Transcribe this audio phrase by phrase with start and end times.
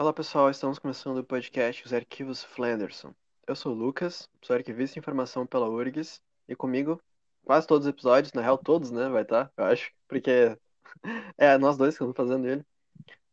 [0.00, 3.12] Olá pessoal, estamos começando o podcast Os Arquivos Flanderson.
[3.48, 7.02] Eu sou o Lucas, sou arquivista de informação pela URGS e comigo,
[7.44, 10.56] quase todos os episódios, na real todos, né, vai estar, eu acho, porque
[11.36, 12.64] é nós dois que estamos fazendo ele.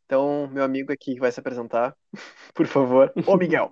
[0.08, 1.96] Então, meu amigo aqui vai se apresentar,
[2.56, 3.72] por favor, ô Miguel.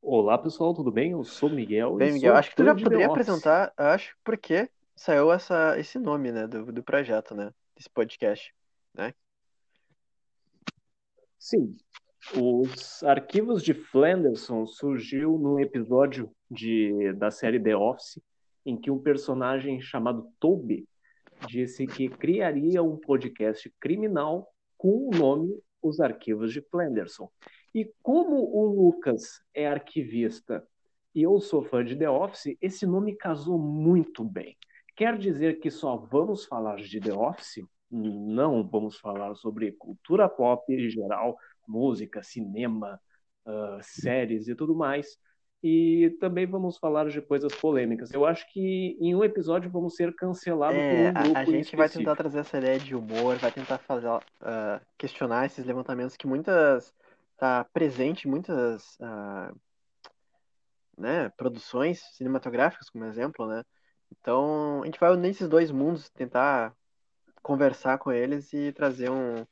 [0.00, 1.12] Olá pessoal, tudo bem?
[1.12, 1.94] Eu sou o Miguel.
[1.94, 3.28] Bem, Miguel, acho que tu já de poderia Office.
[3.28, 8.52] apresentar, acho, porque saiu essa, esse nome, né, do, do projeto, né, desse podcast.
[11.38, 11.76] Sim,
[12.36, 18.22] os arquivos de Flanderson surgiu num episódio de, da série The Office,
[18.64, 20.86] em que um personagem chamado Toby
[21.48, 27.28] disse que criaria um podcast criminal com o nome Os Arquivos de Flanderson.
[27.74, 30.66] E como o Lucas é arquivista
[31.14, 34.56] e eu sou fã de The Office, esse nome casou muito bem.
[34.94, 37.64] Quer dizer que só vamos falar de The Office?
[37.92, 43.00] Não vamos falar sobre cultura pop em geral, música, cinema,
[43.46, 45.18] uh, séries e tudo mais.
[45.62, 48.12] E também vamos falar de coisas polêmicas.
[48.12, 51.44] Eu acho que em um episódio vamos ser cancelados É, por um grupo a, a
[51.44, 51.98] gente vai específico.
[52.00, 54.08] tentar trazer essa ideia de humor, vai tentar fazer,
[54.40, 56.94] ah, questionar esses levantamentos que muitas
[57.36, 59.52] tá presente em muitas ah,
[60.96, 63.64] né, produções cinematográficas, como exemplo, né?
[64.10, 66.74] Então a gente vai unir esses dois mundos, tentar
[67.42, 69.46] conversar com eles e trazer um,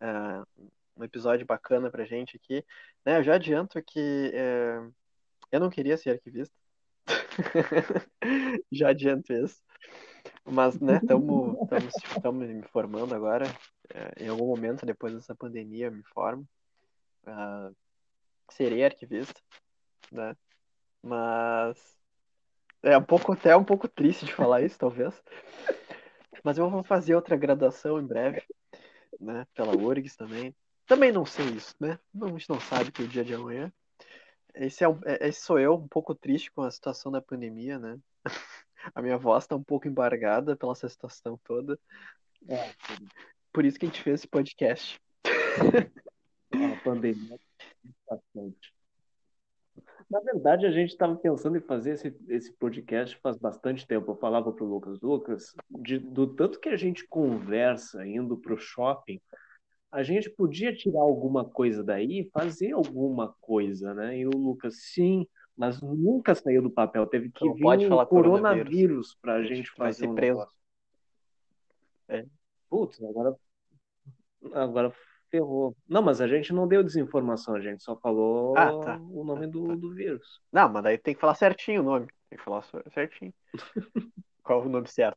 [0.00, 0.44] ah,
[0.96, 2.64] um episódio bacana pra gente aqui.
[3.04, 4.80] Né, eu já adianto que eh,
[5.50, 6.54] eu não queria ser arquivista.
[8.70, 9.60] Já adianto isso.
[10.44, 13.44] Mas, né, estamos me formando agora.
[13.92, 16.46] É, em algum momento, depois dessa pandemia, eu me formo.
[18.50, 19.40] Serei arquivista,
[20.10, 20.36] né?
[21.02, 21.76] Mas
[22.82, 25.14] é um pouco até um pouco triste de falar isso, talvez.
[26.42, 28.42] Mas eu vou fazer outra graduação em breve,
[29.20, 29.46] né?
[29.54, 30.54] Pela URGS também.
[30.86, 31.98] Também não sei isso, né?
[32.20, 33.72] A gente não sabe que é o dia de amanhã.
[34.54, 37.98] Esse, é, é- esse sou eu, um pouco triste com a situação da pandemia, né?
[38.94, 41.78] A minha voz tá um pouco embargada pela essa situação toda.
[42.48, 42.74] É,
[43.52, 45.00] Por isso que a gente fez esse podcast.
[45.24, 47.38] a pandemia
[48.08, 48.74] bastante.
[50.12, 54.10] Na verdade, a gente estava pensando em fazer esse, esse podcast faz bastante tempo.
[54.10, 58.52] Eu falava para o Lucas, Lucas, de- do tanto que a gente conversa indo para
[58.52, 59.18] o shopping,
[59.90, 64.18] a gente podia tirar alguma coisa daí e fazer alguma coisa, né?
[64.18, 67.06] E o Lucas, sim, mas nunca saiu do papel.
[67.06, 70.46] Teve que Não vir pode um coronavírus para a gente fazer ser um preso.
[72.08, 72.26] É.
[72.68, 73.34] Putz, agora,
[74.52, 74.92] agora
[75.32, 75.74] ferrou.
[75.88, 79.00] Não, mas a gente não deu desinformação, a gente só falou Ah, tá.
[79.10, 79.74] o nome do, tá.
[79.74, 80.40] do vírus.
[80.52, 82.06] Não, mas daí tem que falar certinho o nome.
[82.28, 82.62] Tem que falar
[82.92, 83.32] certinho.
[84.44, 85.16] Qual é o nome certo?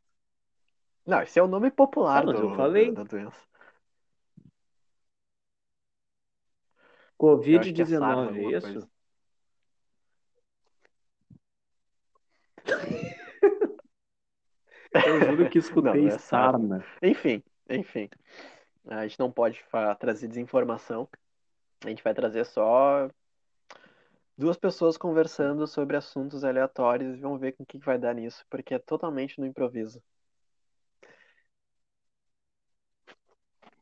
[1.06, 2.90] Não, esse é o nome popular Ah, do, eu falei.
[2.92, 3.38] da, doença.
[3.38, 3.42] É
[7.52, 8.88] SARS, Covid-19, é isso?
[15.06, 16.84] Eu juro que escutei não é sarna.
[17.02, 18.08] Enfim, enfim.
[18.88, 19.64] A gente não pode
[19.98, 21.08] trazer desinformação.
[21.84, 23.08] A gente vai trazer só
[24.36, 28.44] duas pessoas conversando sobre assuntos aleatórios e vamos ver com o que vai dar nisso,
[28.50, 30.02] porque é totalmente no improviso.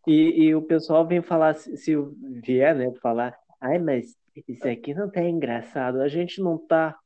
[0.06, 1.96] E, e o pessoal vem falar, se,
[2.44, 4.16] vier, né, falar, ai, mas
[4.46, 6.00] isso aqui não tá engraçado.
[6.00, 6.98] A gente não tá,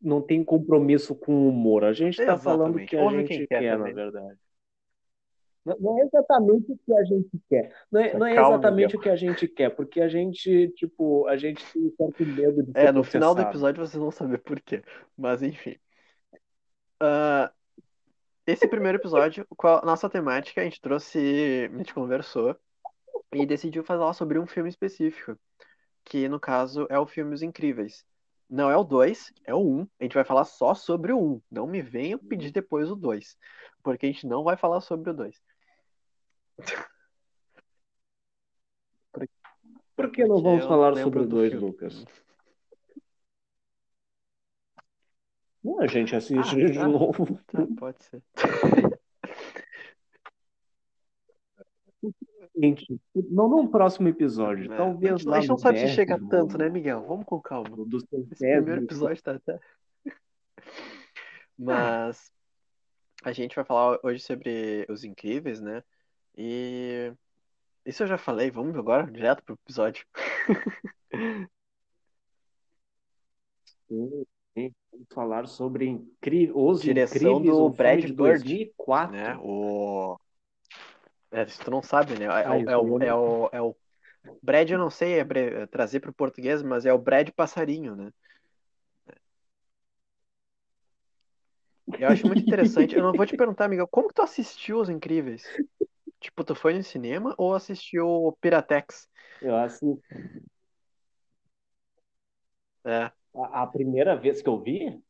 [0.00, 1.84] não tem compromisso com o humor.
[1.84, 2.90] A gente tá falando o Exatamente.
[2.90, 4.38] que a Ouve gente quer quer, na verdade.
[5.64, 7.72] Não, é exatamente o que a gente quer.
[7.90, 11.26] Não é, não é Calma, exatamente o que a gente quer, porque a gente, tipo,
[11.28, 13.48] a gente tem um certo medo de É, no final do processado.
[13.48, 14.82] episódio vocês vão saber por quê.
[15.16, 15.76] Mas enfim.
[16.98, 17.52] Ah,
[18.44, 22.56] esse primeiro episódio, a nossa temática, a gente trouxe, a gente conversou
[23.32, 25.38] e decidiu falar sobre um filme específico,
[26.04, 28.04] que no caso é o filme Os Incríveis.
[28.50, 29.78] Não é o 2, é o 1.
[29.78, 29.88] Um.
[29.98, 31.24] A gente vai falar só sobre o 1.
[31.24, 31.42] Um.
[31.50, 33.36] Não me venham pedir depois o 2,
[33.82, 35.40] porque a gente não vai falar sobre o 2.
[39.94, 41.66] Por que não vamos eu falar sobre o do 2, filme.
[41.66, 42.04] Lucas?
[45.62, 46.88] Não, a gente assiste Ah, de tá.
[46.88, 47.38] novo.
[47.46, 48.22] Tá, pode ser.
[52.54, 55.78] Gente, não num próximo episódio, É, a talvez gente, a lá gente não no sabe
[55.78, 57.02] se chega tanto, né, Miguel?
[57.06, 57.70] Vamos com calma.
[57.70, 59.58] no do Esse primeiro episódio tá até.
[61.56, 62.30] Mas
[63.22, 65.82] a gente vai falar hoje sobre Os Incríveis, né?
[66.36, 67.12] E
[67.84, 70.06] isso eu já falei, vamos agora direto pro episódio.
[73.88, 74.74] Sim, sim.
[74.90, 76.50] Vamos falar sobre incri...
[76.54, 79.16] Os Direção Incríveis, do um Brad Bird, 2004.
[79.16, 79.38] né?
[79.42, 80.16] O
[81.30, 82.24] É, isso tu não sabe, né?
[82.24, 82.42] É, Ah,
[82.72, 83.76] é, o, é, o, é o
[84.42, 87.28] Brad, eu não sei é bre- é trazer para o português, mas é o Brad
[87.30, 88.10] passarinho, né?
[91.98, 92.94] Eu acho muito interessante.
[92.94, 95.44] Eu não vou te perguntar, Miguel, como que tu assistiu Os Incríveis?
[96.22, 99.08] Tipo, tu foi no cinema ou assistiu o Piratex?
[99.40, 100.00] Eu assim,
[102.84, 105.02] É, a, a primeira vez que eu vi,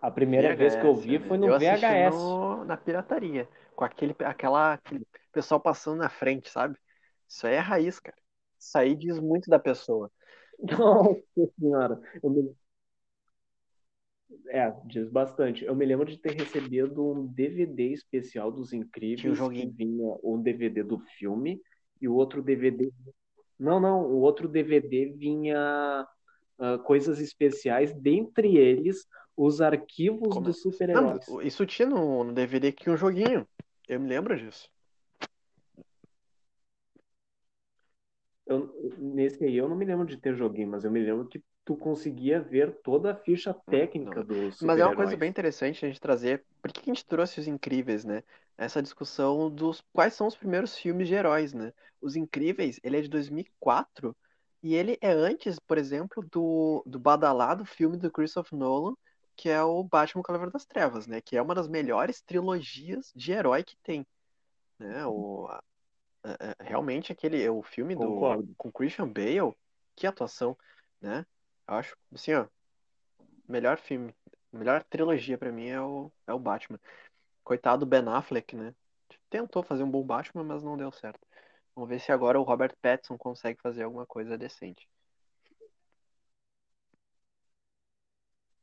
[0.00, 2.40] a primeira vez que eu vi VHS, foi no Eu assisti VHS.
[2.58, 6.78] no- na pirataria, com aquele, aquela, aquele pessoal passando na frente, sabe?
[7.28, 8.16] Isso aí é raiz, cara.
[8.58, 10.10] Isso aí diz muito da pessoa.
[10.58, 11.22] Nossa
[11.58, 12.56] senhora, eu me...
[14.48, 15.64] é, diz bastante.
[15.64, 20.16] Eu me lembro de ter recebido um DVD especial dos Tinha um Incríveis, que vinha
[20.22, 21.60] um DVD do filme
[22.00, 22.92] e o outro DVD.
[23.58, 26.06] Não, não, o outro DVD vinha
[26.58, 29.06] ah, coisas especiais, dentre eles
[29.36, 30.42] os arquivos Como é?
[30.44, 31.26] dos Não, super-heróis.
[31.42, 33.46] isso tinha no, no DVD que um joguinho.
[33.88, 34.68] Eu me lembro disso.
[38.46, 41.42] Eu- nesse aí eu não me lembro de ter joguinho, mas eu me lembro que
[41.66, 44.24] tu conseguia ver toda a ficha técnica não.
[44.24, 46.44] dos Mas é uma coisa bem interessante a gente trazer.
[46.62, 48.22] Por que a gente trouxe os Incríveis, né?
[48.56, 51.72] Essa discussão dos quais são os primeiros filmes de heróis, né?
[52.00, 54.16] Os Incríveis, ele é de 2004
[54.62, 58.94] e ele é antes, por exemplo, do, do badalado filme do Christopher Nolan,
[59.36, 61.20] que é o Batman Cavaleiro das Trevas, né?
[61.20, 64.06] Que é uma das melhores trilogias de herói que tem,
[64.78, 65.06] né?
[65.06, 65.62] O, a-
[66.24, 68.54] a- a- realmente aquele o filme do Concordo.
[68.56, 69.54] com Christian Bale,
[69.96, 70.56] que atuação,
[71.00, 71.26] né?
[71.66, 72.46] Acho, assim, ó,
[73.48, 74.14] melhor filme,
[74.52, 76.78] melhor trilogia pra mim é o, é o Batman.
[77.44, 78.74] Coitado do Ben Affleck, né?
[79.30, 81.20] Tentou fazer um bom Batman, mas não deu certo.
[81.74, 84.88] Vamos ver se agora o Robert Pattinson consegue fazer alguma coisa decente.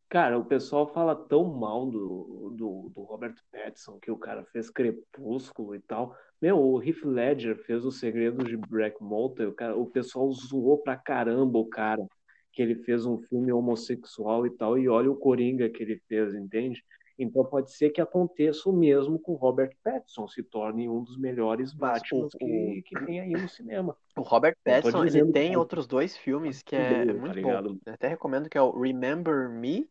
[0.09, 4.69] Cara, o pessoal fala tão mal do, do, do Robert Pattinson, que o cara fez
[4.69, 6.15] Crepúsculo e tal.
[6.39, 10.77] Meu, o Heath Ledger fez Os Segredos de Black Mountain, o, cara, o pessoal zoou
[10.77, 12.07] pra caramba o cara,
[12.53, 16.33] que ele fez um filme homossexual e tal, e olha o Coringa que ele fez,
[16.35, 16.83] entende?
[17.17, 21.17] Então pode ser que aconteça o mesmo com o Robert Pattinson, se torne um dos
[21.17, 23.95] melhores Batmans que, que tem aí no cinema.
[24.15, 27.13] o Robert Pattinson, ele dizendo que tem vai outros dois filmes que é, é Bale,
[27.13, 27.47] tá muito bom.
[27.47, 27.79] ligado?
[27.85, 29.87] Eu até recomendo que é o Remember Me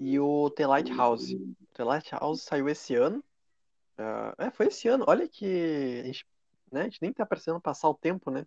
[0.00, 1.34] e o The Lighthouse.
[1.34, 3.22] O The Lighthouse saiu esse ano.
[3.98, 5.04] Ah, é, foi esse ano.
[5.06, 6.26] Olha que a gente,
[6.70, 8.46] né, a gente nem tá precisando passar o tempo, né?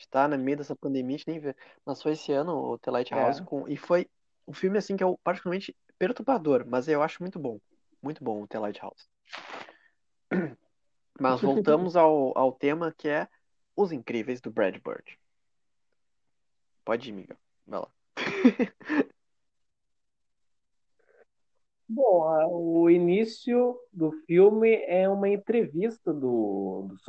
[0.00, 1.54] A gente tá no meio dessa pandemia, a gente nem vê.
[1.84, 3.44] Mas foi esse ano o The Lighthouse É.
[3.44, 3.68] com...
[3.68, 4.08] e foi
[4.48, 7.60] um filme assim que é particularmente perturbador, mas eu acho muito bom.
[8.02, 9.06] Muito bom o The Lighthouse.
[11.20, 13.28] Mas voltamos ao, ao tema que é
[13.76, 15.18] Os Incríveis do Brad Bird.
[16.82, 17.36] Pode ir, Miguel.
[17.66, 17.92] Vai lá.
[21.92, 27.02] Bom, o início do filme é uma entrevista do, dos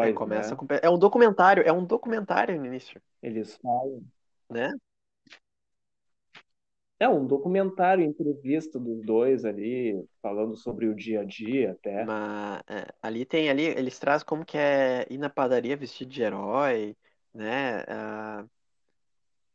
[0.00, 0.56] É, super-heróis, começa né?
[0.56, 0.66] com...
[0.82, 4.04] É um documentário, é um documentário no início, Eles falam.
[4.50, 4.72] né?
[6.98, 12.08] É um documentário, entrevista dos dois ali, falando sobre o dia a dia até.
[12.08, 16.22] Mas é, ali tem ali, eles trazem como que é ir na padaria vestido de
[16.22, 16.96] herói,
[17.32, 17.82] né?
[17.88, 18.44] Ah,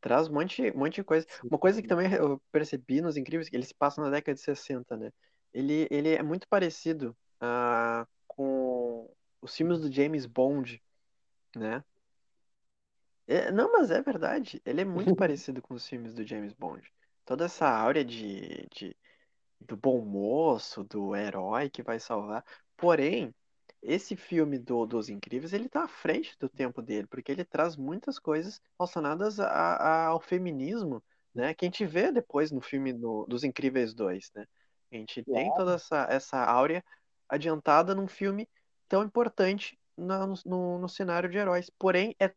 [0.07, 1.27] traz um monte, um monte de coisa.
[1.44, 4.42] Uma coisa que também eu percebi nos Incríveis, que eles se passam na década de
[4.42, 5.12] 60, né?
[5.54, 9.09] Ele, ele é muito parecido ah, com
[9.42, 10.81] os filmes do James Bond,
[11.56, 11.83] né?
[13.28, 14.61] É, não, mas é verdade.
[14.66, 16.90] Ele é muito parecido com os filmes do James Bond.
[17.26, 18.95] Toda essa áurea de, de,
[19.59, 22.45] do bom moço, do herói que vai salvar.
[22.78, 23.35] Porém,
[23.81, 27.76] esse filme do, dos Incríveis, ele tá à frente do tempo dele, porque ele traz
[27.76, 31.04] muitas coisas relacionadas a, a- ao feminismo,
[31.34, 31.54] né?
[31.54, 34.46] Que a gente vê depois no filme do- dos Incríveis 2, né?
[34.92, 36.84] A gente tem toda essa, essa áurea
[37.30, 38.48] adiantada num filme
[38.88, 41.69] tão importante no, no, no cenário de heróis.
[41.78, 42.34] Porém, é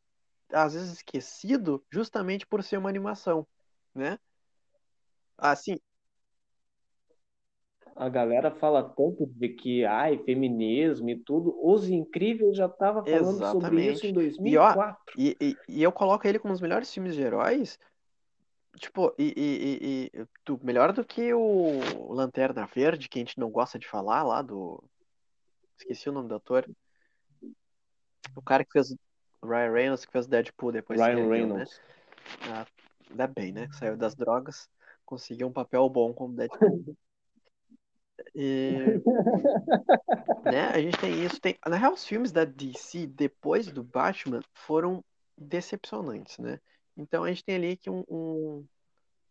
[0.53, 3.47] às vezes esquecido justamente por ser uma animação,
[3.95, 4.19] né?
[5.39, 5.77] Assim,
[8.01, 11.55] A galera fala tanto de que, ai, feminismo e tudo.
[11.63, 14.49] Os Incríveis já tava falando sobre isso em exatamente.
[14.49, 15.15] E ó, 2004.
[15.19, 15.37] e,
[15.69, 17.79] e, eu coloco ele como um dos melhores filmes de heróis,
[18.77, 23.79] tipo, e, e, tu, melhor do que o Lanterna Verde, que a gente não gosta
[23.79, 24.83] de falar lá do.
[25.77, 26.67] Esqueci o nome do ator.
[28.35, 28.97] O cara que fez
[29.45, 31.37] Ryan Reynolds, que fez Deadpool depois Ryan ergueu, né?
[31.37, 31.83] Reynolds.
[32.51, 32.67] Ah,
[33.11, 33.69] ainda bem, né?
[33.69, 34.71] Que saiu das drogas,
[35.05, 36.83] conseguiu um papel bom como Deadpool.
[38.35, 39.01] E,
[40.45, 41.41] né, a gente tem isso.
[41.41, 41.59] Tem...
[41.67, 45.05] Na real, os filmes da DC, depois do Batman, foram
[45.37, 46.59] decepcionantes, né?
[46.97, 48.67] Então a gente tem ali que um, um,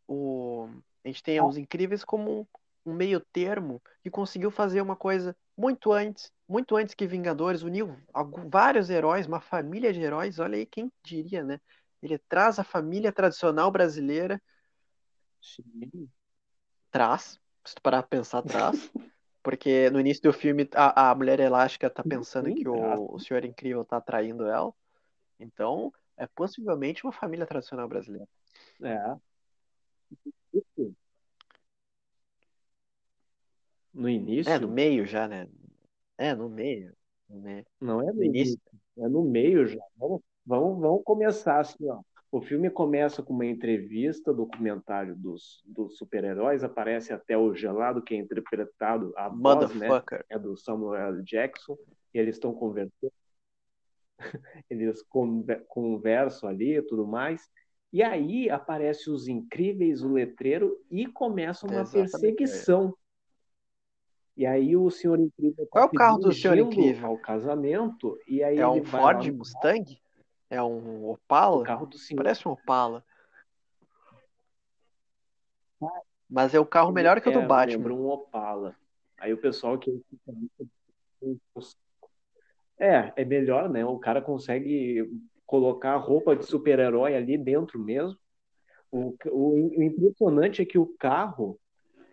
[0.08, 0.69] o-
[1.03, 2.41] a gente tem os Incríveis como
[2.86, 7.62] um, um meio termo que conseguiu fazer uma coisa muito antes muito antes que Vingadores,
[7.62, 10.39] uniu algum- vários heróis, uma família de heróis.
[10.39, 11.62] Olha aí, quem diria, né?
[12.01, 14.41] Ele traz a família tradicional brasileira,
[15.39, 16.10] Sim.
[16.89, 17.39] traz,
[17.70, 18.92] se tu parar pra pensar, traz.
[19.42, 23.46] Porque no início do filme a, a Mulher Elástica tá pensando que o, o Senhor
[23.46, 24.74] Incrível tá traindo ela.
[25.40, 28.28] Então, é possivelmente uma família tradicional brasileira.
[28.82, 29.16] É.
[33.94, 34.52] No início?
[34.52, 35.48] É, no meio já, né?
[36.18, 36.94] É, no meio.
[37.30, 37.66] No meio.
[37.80, 38.54] Não é no No início.
[38.54, 38.62] início,
[38.98, 39.82] é no meio já.
[39.96, 42.02] Vamos, vamos, vamos começar assim, ó.
[42.31, 48.13] O filme começa com uma entrevista, documentário dos, dos super-heróis, aparece até o Gelado, que
[48.13, 50.25] é interpretado, a voz, né, Motherfucker.
[50.29, 51.24] é do Samuel L.
[51.24, 51.75] Jackson,
[52.13, 53.12] e eles estão conversando,
[54.69, 57.50] eles conver- conversam ali e tudo mais,
[57.91, 62.12] e aí aparece os incríveis, o letreiro, e começa uma Exatamente.
[62.12, 62.93] perseguição.
[64.38, 67.07] E aí o Senhor Incrível Qual é tá o carro do Senhor Incrível?
[67.07, 70.00] ao casamento, e aí É ele um lá Ford no Mustang?
[70.50, 71.63] É um o Opala?
[71.63, 72.24] carro do senhor.
[72.24, 73.03] Parece um Opala.
[76.29, 77.94] Mas é o carro melhor que o do É, Batman.
[77.94, 78.75] um Opala.
[79.18, 80.01] Aí o pessoal que
[82.79, 83.86] é, é melhor, né?
[83.86, 85.10] O cara consegue
[85.46, 88.18] colocar a roupa de super-herói ali dentro mesmo.
[88.91, 91.60] O, o, o impressionante é que o carro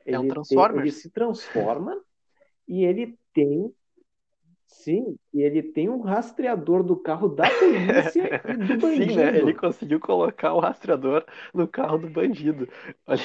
[0.04, 2.02] É um ele, tem- ele se transforma
[2.68, 3.72] e ele tem
[4.66, 9.10] sim, e ele tem um rastreador do carro da polícia e do bandido.
[9.10, 9.38] Sim, né?
[9.38, 12.68] Ele conseguiu colocar o rastreador no carro do bandido.
[13.06, 13.20] Olha.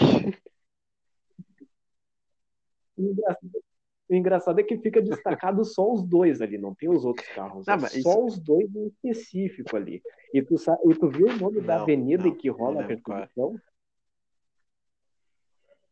[2.98, 3.64] O engraçado,
[4.10, 7.66] o engraçado é que fica destacado só os dois ali, não tem os outros carros.
[7.66, 10.02] Não, é mas só isso- os dois em específico ali.
[10.34, 12.84] E tu, sa- e tu viu o nome da Não, avenida não, que rola a
[12.84, 12.88] é.
[12.88, 13.60] perseguição?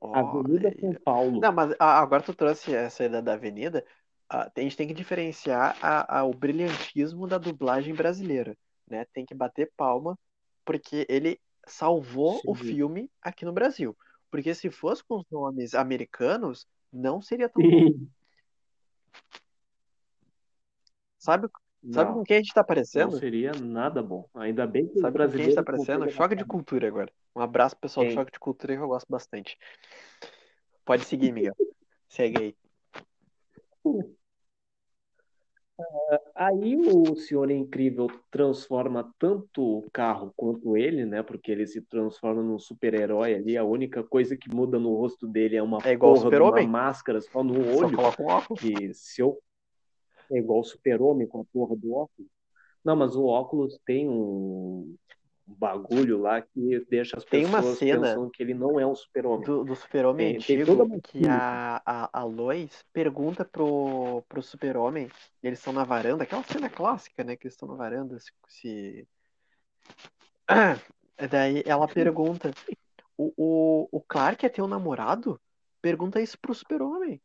[0.01, 0.95] Avenida Olha São.
[1.03, 1.41] Paulo.
[1.41, 3.85] Não, mas ah, agora tu trouxe essa ideia da avenida.
[4.29, 8.55] A gente tem que diferenciar a- a- o brilhantismo da dublagem brasileira,
[8.87, 9.05] né?
[9.11, 10.17] Tem que bater palma,
[10.63, 12.63] porque ele salvou o Sim.
[12.65, 13.97] filme aqui no Brasil.
[14.29, 17.93] Porque se fosse com os nomes americanos, não seria tão bom.
[21.17, 21.49] Sabe,
[21.91, 23.17] sabe Não, com quem a gente tá não parecendo?
[23.17, 24.29] seria nada bom.
[24.35, 25.99] Ainda bem que Sabe com quem a gente tá brasileiros parecendo?
[25.99, 27.11] conseguem Choque de cultura agora.
[27.35, 28.15] Um abraço pro pessoal do Quem?
[28.17, 29.57] Choque de Cultura que eu gosto bastante.
[30.85, 31.55] Pode seguir, Miguel.
[32.07, 32.55] Segue aí.
[36.35, 41.21] Aí o Senhor Incrível transforma tanto o carro quanto ele, né?
[41.21, 43.57] Porque ele se transforma num super-herói ali.
[43.57, 47.21] A única coisa que muda no rosto dele é uma É porra de uma máscara
[47.21, 47.95] só no Só olho.
[47.95, 48.61] coloca um óculos.
[48.61, 49.37] Que se eu.
[50.31, 52.29] É igual o Super-Homem com a porra do óculos.
[52.83, 54.95] Não, mas o óculos tem um
[55.57, 58.95] bagulho lá que deixa as Tem uma pessoas cena pensando que ele não é um
[58.95, 59.45] super-homem.
[59.45, 64.23] do, do super-homem Tem- tem antigo toda uma que a, a, a Lois pergunta pro,
[64.29, 65.09] pro super-homem,
[65.41, 68.31] eles estão na varanda, aquela cena clássica, né, que eles estão na varanda, se...
[68.47, 69.07] se...
[71.29, 72.51] Daí ela pergunta,
[73.17, 75.39] o, o, o Clark é teu namorado?
[75.81, 77.21] Pergunta isso pro super-homem.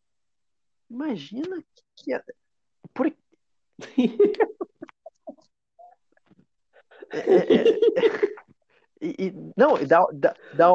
[0.91, 2.05] Imagina que...
[2.05, 2.35] que-
[2.93, 3.07] Por...
[3.07, 3.13] É,
[4.01, 4.54] é,
[9.01, 10.71] e, e- não, e dá, dá, dá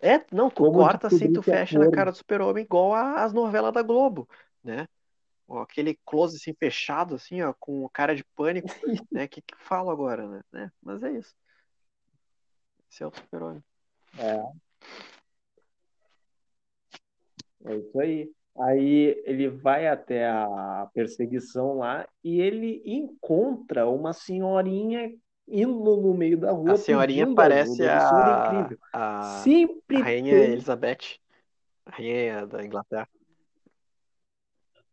[0.00, 3.32] É, não, tu Como corta assim, tu é fecha na cara do super-homem igual as
[3.32, 4.28] novelas da Globo,
[4.62, 4.88] né?
[5.46, 8.68] Ó, aquele close assim, fechado, assim, ó, com cara de pânico,
[9.12, 9.24] né?
[9.24, 10.42] O que que fala agora, né?
[10.54, 11.34] É, mas é isso.
[12.90, 13.62] Esse é o super-homem.
[14.18, 14.64] É.
[17.64, 18.30] É isso aí.
[18.56, 25.12] Aí ele vai até a perseguição lá e ele encontra uma senhorinha
[25.48, 28.78] indo no meio da rua A senhorinha parece ajuda Senhor a, Incrível.
[28.92, 30.52] a, Sempre a rainha tem.
[30.52, 31.18] Elizabeth,
[31.86, 33.08] a rainha da Inglaterra.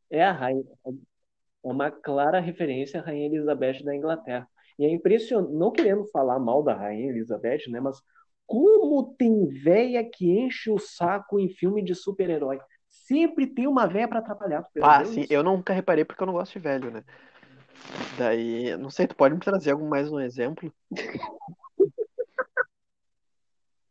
[0.10, 0.63] É a rainha.
[0.86, 0.91] É
[1.63, 4.48] uma clara referência à Rainha Elizabeth da Inglaterra.
[4.79, 7.79] E é impressionante, não querendo falar mal da Rainha Elizabeth, né?
[7.79, 8.01] Mas
[8.48, 12.60] como tem véia que enche o saco em filme de super-herói?
[12.89, 16.34] Sempre tem uma véia pra atrapalhar, Ah, percebeu sim, eu nunca reparei porque eu não
[16.34, 17.03] gosto de velho, né?
[18.17, 20.71] Daí, não sei, tu pode me trazer algum mais um exemplo?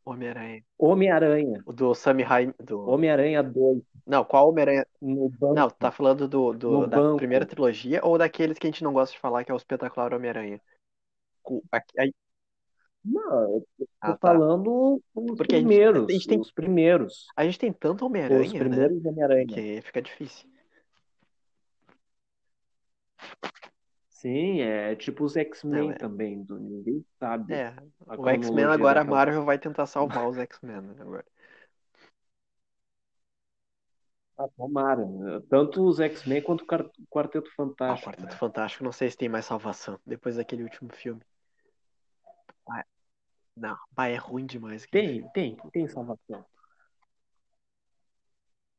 [0.05, 0.65] Homem-Aranha.
[0.79, 1.63] Homem-Aranha.
[1.67, 2.81] O do Sam Raimi, do...
[2.89, 4.87] Homem-Aranha 2, Não, qual Homem-Aranha?
[5.01, 5.55] no banco.
[5.55, 7.19] Não, tá falando do, do- da banco.
[7.19, 10.13] primeira trilogia ou daqueles que a gente não gosta de falar, que é o espetacular
[10.13, 10.61] Homem-Aranha?
[11.99, 12.13] Aí-
[13.05, 14.19] Não, eu tô Ah, tá.
[14.19, 16.09] falando os Porque a gente- primeiros.
[16.09, 17.27] a gente tem- Os primeiros.
[17.37, 18.59] A gente tem tanto Os Homem-Aranha, né?
[18.59, 19.47] primeiros Homem-Aranha.
[19.47, 20.49] Que fica difícil.
[24.21, 27.73] Sim, é tipo os X-Men é- também, do, ninguém sabe É,
[28.19, 31.25] o X-Men agora, a Marvel vai tentar salvar os X-Men né, agora.
[34.37, 35.07] Ah, tomara.
[35.49, 36.67] Tanto os X-Men quanto o
[37.07, 38.11] Quarteto Ah, o Fantástico.
[38.11, 41.23] Quarteto Fantástico, não sei se tem mais salvação depois daquele último filme.
[42.69, 42.85] Ah,
[43.57, 44.87] não, bah, é ruim demais.
[44.91, 45.31] Tem, filme.
[45.33, 46.45] tem, tem salvação.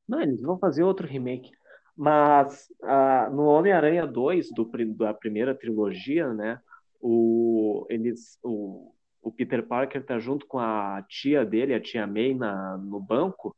[0.08, 1.52] Não, eles vão fazer outro remake.
[1.96, 6.60] Mas ah, no Homem-Aranha 2, do, da primeira trilogia, né?
[7.00, 12.34] O, eles, o, o Peter Parker tá junto com a tia dele, a tia May,
[12.34, 13.56] na, no banco,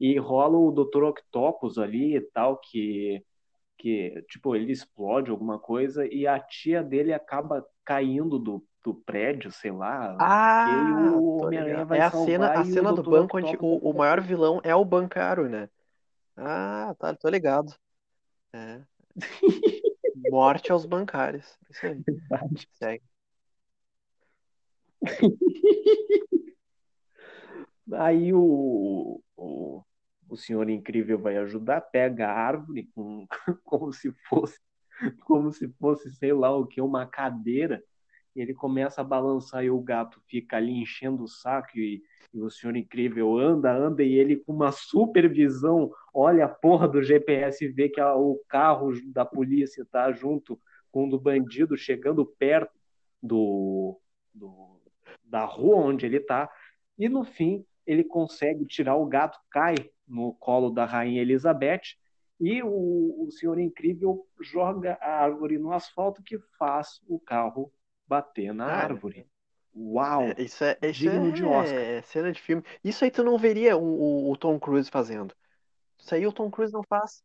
[0.00, 1.04] e rola o Dr.
[1.04, 3.22] Octopus ali e tal, que,
[3.78, 9.50] que tipo, ele explode alguma coisa, e a tia dele acaba caindo do, do prédio,
[9.50, 10.14] sei lá.
[10.64, 13.36] e Ah, o tô Homem-Aranha vai É a cena, a e o cena do banco
[13.38, 15.68] onde Octopus o, o maior vilão é o bancário, né?
[16.36, 17.74] Ah, tá, tô ligado.
[18.52, 18.82] É.
[20.30, 21.58] Morte aos bancários.
[21.70, 22.02] Isso aí.
[22.72, 23.04] Segue.
[27.92, 29.82] Aí o, o,
[30.28, 33.26] o Senhor Incrível vai ajudar, pega a árvore com,
[33.64, 34.58] como se fosse,
[35.24, 37.82] como se fosse, sei lá o que, uma cadeira.
[38.36, 42.02] Ele começa a balançar e o gato fica ali enchendo o saco e,
[42.32, 47.02] e o Senhor Incrível anda, anda e ele com uma supervisão olha a porra do
[47.02, 52.24] GPS vê que a- o carro da polícia tá junto com o do bandido chegando
[52.24, 52.72] perto
[53.22, 54.00] do,
[54.34, 54.80] do
[55.24, 56.50] da rua onde ele tá.
[56.98, 59.74] E no fim, ele consegue tirar o gato, cai
[60.06, 61.96] no colo da rainha Elizabeth
[62.40, 67.72] e o, o Senhor Incrível joga a árvore no asfalto que faz o carro
[68.06, 69.26] bater na Cara, árvore.
[69.74, 70.22] Uau!
[70.22, 71.78] é, isso é, isso Digno de Oscar.
[71.78, 72.62] é cena de filme.
[72.82, 75.34] Isso aí tu não veria o, o, o Tom Cruise fazendo.
[75.98, 77.22] Isso aí o Tom Cruise não faz.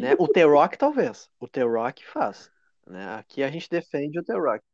[0.00, 0.14] Né?
[0.18, 1.30] O The Rock talvez.
[1.38, 2.50] O The Rock faz.
[2.86, 3.14] Né?
[3.14, 4.64] Aqui a gente defende o The Rock.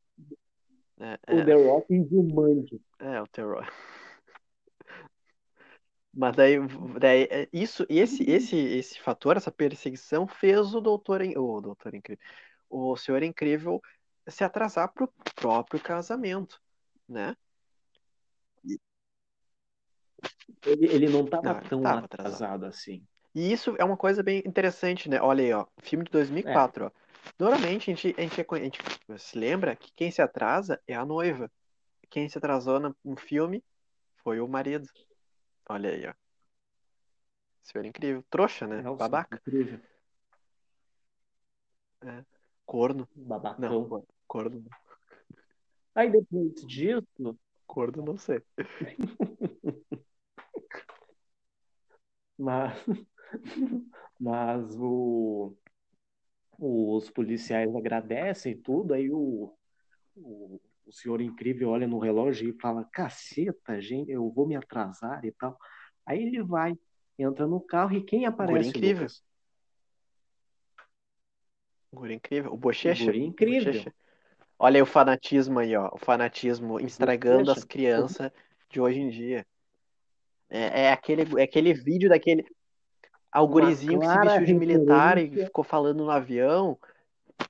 [0.96, 1.18] né?
[1.28, 2.80] O The Rock em Jumanji.
[2.98, 3.68] É, o The Rock.
[6.12, 6.56] Mas daí,
[6.98, 12.22] daí é, isso, esse, esse, esse fator, essa perseguição fez o Doutor, o Doutor Incrível,
[12.70, 13.82] o Senhor Incrível
[14.28, 16.60] se atrasar pro próprio casamento,
[17.08, 17.36] né?
[20.64, 22.66] Ele, ele não estava tão tava atrasado atrasado.
[22.66, 23.06] assim.
[23.34, 25.20] E isso é uma coisa bem interessante, né?
[25.20, 26.90] Olha aí, ó, filme de 2004, ó.
[27.38, 28.80] Normalmente a gente, a gente, é a gente
[29.18, 31.50] se lembra que quem se atrasa é a noiva.
[32.08, 33.62] Quem se atrasou no, filme
[34.22, 34.88] foi o marido.
[35.68, 36.14] Olha aí, ó.
[37.62, 38.24] Senhor Incrível.
[38.28, 38.82] Trouxa, né?
[38.84, 39.36] É o Babaca.
[39.36, 39.80] Incrível.
[42.70, 43.08] Corno.
[43.16, 43.68] Babacão.
[43.68, 44.60] Não, cor- corno.
[44.60, 44.70] não.
[45.92, 48.40] Aí depois disso, Corno não sei.
[52.38, 52.72] mas,
[54.20, 55.56] mas o,
[56.60, 59.52] os policiais agradecem tudo, aí o,
[60.14, 65.24] o, o senhor incrível olha no relógio e fala, caceta, gente, eu vou me atrasar
[65.24, 65.58] e tal.
[66.06, 66.78] Aí ele vai,
[67.18, 69.02] entra no carro e quem aparece, incrível.
[69.02, 69.24] Lucas?
[71.92, 72.52] Guri incrível.
[72.52, 73.04] O Bochecha.
[73.04, 73.72] Guri incrível.
[73.72, 73.94] Bochecha.
[74.58, 75.90] Olha aí o fanatismo aí, ó.
[75.92, 77.66] O fanatismo estragando as Bochecha.
[77.66, 78.32] crianças
[78.68, 79.46] de hoje em dia.
[80.48, 82.44] É, é aquele, é aquele vídeo daquele.
[83.32, 86.78] Ah, o Uma gurizinho que se vestiu de militar e ficou falando no avião.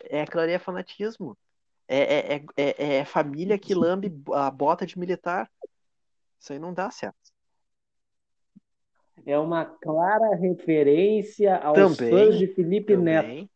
[0.02, 1.36] É aquilo ali é fanatismo.
[1.88, 5.50] É, é, é, é, é família que lambe a bota de militar.
[6.38, 7.18] Isso aí não dá certo.
[9.26, 13.50] É uma clara referência aos Também, fãs de Felipe Neto.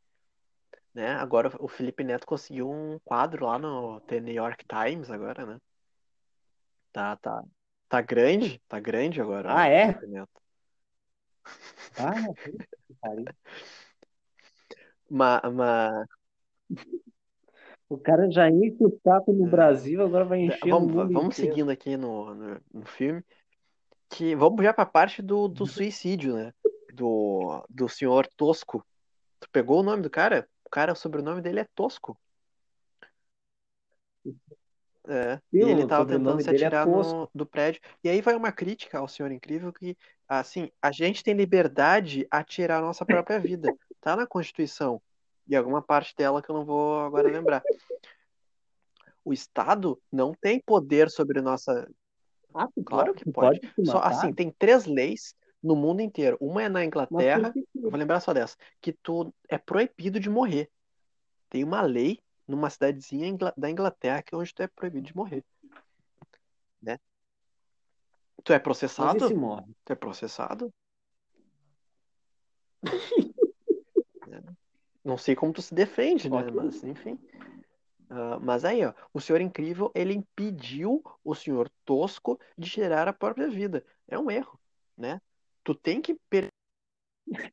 [0.95, 1.11] Né?
[1.15, 5.61] Agora o Felipe Neto conseguiu um quadro lá no The New York Times agora, né?
[6.93, 7.43] Tá, tá,
[7.89, 9.51] tá grande, tá grande agora.
[9.51, 9.93] Ah, o é?
[9.93, 10.43] Felipe Neto.
[11.99, 12.15] Ah.
[15.11, 16.07] Mas, mas
[17.89, 19.51] O cara já enche o saco no É.
[19.51, 21.53] Brasil, agora vai encher no vamos, mundo vamos inteiro.
[21.53, 23.23] seguindo aqui no, no, no filme.
[24.09, 26.53] Que vamos já pra parte do, do suicídio, né?
[26.93, 28.85] Do, do senhor Tosco.
[29.41, 30.49] Tu pegou o nome do cara?
[30.75, 32.19] O cara, o sobrenome dele é Tosco.
[35.07, 37.31] É, e ele o tava tentando se é atirar no, Tosco.
[37.33, 37.81] do prédio.
[38.03, 39.97] E aí vai uma crítica ao Senhor Incrível que,
[40.29, 43.73] assim, a gente tem liberdade a tirar a nossa própria vida.
[44.01, 45.01] Tá na Constituição.
[45.47, 47.63] E alguma parte dela que eu não vou agora lembrar.
[49.25, 51.89] O Estado não tem poder sobre nossa.
[52.53, 53.61] Ah, Claro pode, que pode.
[53.61, 56.37] pode Só assim, tem três leis no mundo inteiro.
[56.39, 60.71] Uma é na Inglaterra, eu vou lembrar só dessa, que tu é proibido de morrer.
[61.49, 65.43] Tem uma lei numa cidadezinha da Inglaterra que é onde tu é proibido de morrer.
[66.83, 66.99] Né?
[68.45, 69.27] Tu é processado?
[69.27, 69.75] se morre?
[69.85, 70.73] Tu é processado?
[74.27, 74.41] É.
[75.05, 76.51] Não sei como tu se defende, né?
[76.51, 77.19] Mas, enfim.
[78.09, 83.13] Ah, mas aí, ó, o Senhor Incrível, ele impediu o Senhor Tosco de tirar a
[83.13, 83.85] própria vida.
[84.09, 84.59] É um erro,
[84.97, 85.21] né?
[85.65, 86.17] Tu tem que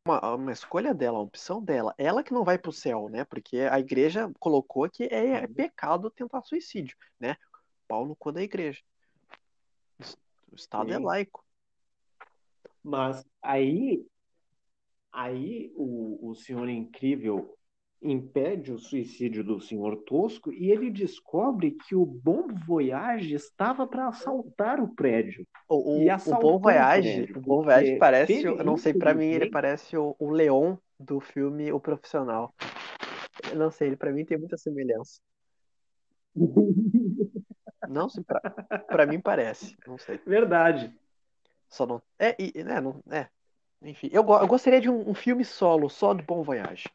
[0.05, 1.95] uma, uma escolha dela, uma opção dela.
[1.97, 3.23] Ela que não vai pro céu, né?
[3.23, 7.37] Porque a igreja colocou que é pecado tentar suicídio, né?
[7.87, 8.81] Pau no cu da igreja.
[10.51, 11.03] O Estado é Sim.
[11.03, 11.45] laico.
[12.83, 14.05] Mas aí,
[15.11, 17.57] aí o, o senhor incrível
[18.01, 24.07] impede o suicídio do senhor tosco e ele descobre que o Bom Voyage estava para
[24.07, 25.45] assaltar o prédio.
[25.69, 29.13] O, o, o Bom o Voyage, prédio, o Bom Voyage parece, eu não sei, pra
[29.13, 32.53] mim ele parece o, o Leon do filme O Profissional.
[33.51, 35.19] Eu não sei, ele pra mim tem muita semelhança.
[37.89, 38.23] Não sei,
[38.87, 40.17] pra mim parece, não sei.
[40.25, 40.95] Verdade.
[41.67, 42.01] Só não.
[42.17, 43.27] É, e, né, não, é.
[43.81, 46.87] Enfim, eu, eu gostaria de um, um filme solo, só do Bom Voyage.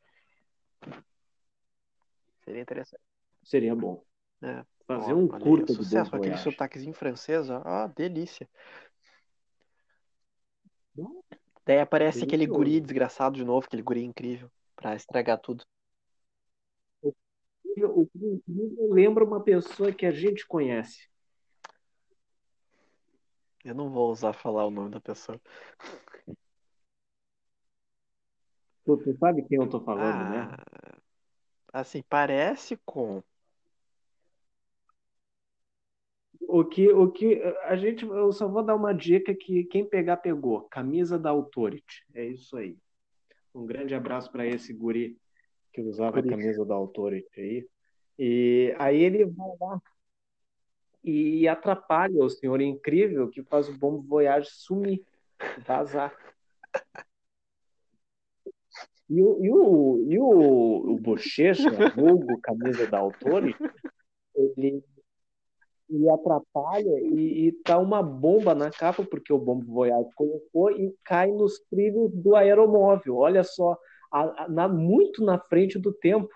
[2.44, 3.02] Seria interessante.
[3.42, 4.04] Seria bom.
[4.42, 4.64] É.
[4.86, 6.44] Fazer Ó, um olha aí, curta o do sucesso aquele Voyage.
[6.44, 8.48] sotaquezinho francês, ó, ó, delícia.
[11.64, 12.58] Daí aparece aquele Delicioso.
[12.58, 15.64] guri desgraçado de novo, aquele guri incrível, pra estragar tudo.
[17.02, 17.12] O
[18.06, 21.08] que incrível lembra uma pessoa que a gente conhece.
[23.64, 25.40] Eu não vou usar falar o nome da pessoa.
[28.86, 30.48] Tu, tu sabe quem eu tô falando, né?
[31.72, 33.20] Ah, assim, parece com.
[36.48, 40.18] O que, o que a gente, eu só vou dar uma dica que quem pegar
[40.18, 40.62] pegou.
[40.68, 42.06] Camisa da Authority.
[42.14, 42.78] É isso aí.
[43.52, 45.18] Um grande abraço para esse guri
[45.72, 47.68] que usava a camisa da Authority aí.
[48.16, 49.82] E aí ele vai lá
[51.02, 55.04] e atrapalha o senhor incrível que faz o Bom Voyage sumir,
[55.66, 56.16] vazar.
[59.08, 63.56] E o, e o, e o, o Bochecha, vulgo camisa da Authority,
[64.34, 64.82] ele
[65.88, 70.92] e atrapalha e, e tá uma bomba na capa, porque o Bombo Voyage colocou e
[71.04, 73.16] cai nos trilhos do aeromóvel.
[73.18, 73.76] Olha só,
[74.12, 76.28] a- a- na- muito na frente do tempo.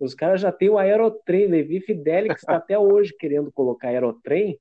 [0.00, 4.58] Os caras já têm o aerotrem, Levi Fidelix está até hoje querendo colocar aerotrem,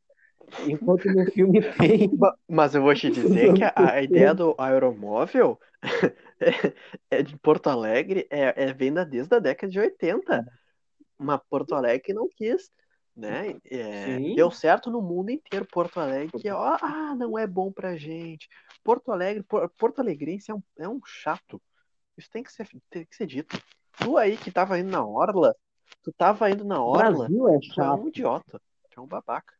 [0.68, 2.10] enquanto no filme tem.
[2.18, 5.58] Ma- Mas eu vou te dizer que a, a ideia do aeromóvel
[7.12, 10.46] é, de Porto Alegre, é, é venda desde a década de 80.
[11.18, 12.72] Mas Porto Alegre não quis,
[13.16, 13.60] né?
[13.70, 15.68] É, deu certo no mundo inteiro.
[15.72, 18.48] Porto Alegre, que ó, ah, não é bom pra gente.
[18.84, 21.62] Porto Alegre, Por- Porto Alegrense é um, é um chato.
[22.18, 23.62] Isso tem que ser, tem que ser dito.
[23.98, 25.56] Tu aí que tava indo na orla,
[26.04, 28.02] tu tava indo na orla, Brasil é tu é chato.
[28.02, 28.62] um idiota.
[28.90, 29.54] Tu é um babaca.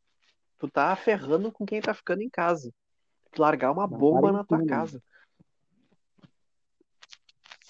[0.58, 2.72] Tu tá ferrando com quem tá ficando em casa.
[3.32, 5.02] Tu largar uma bomba na tua casa.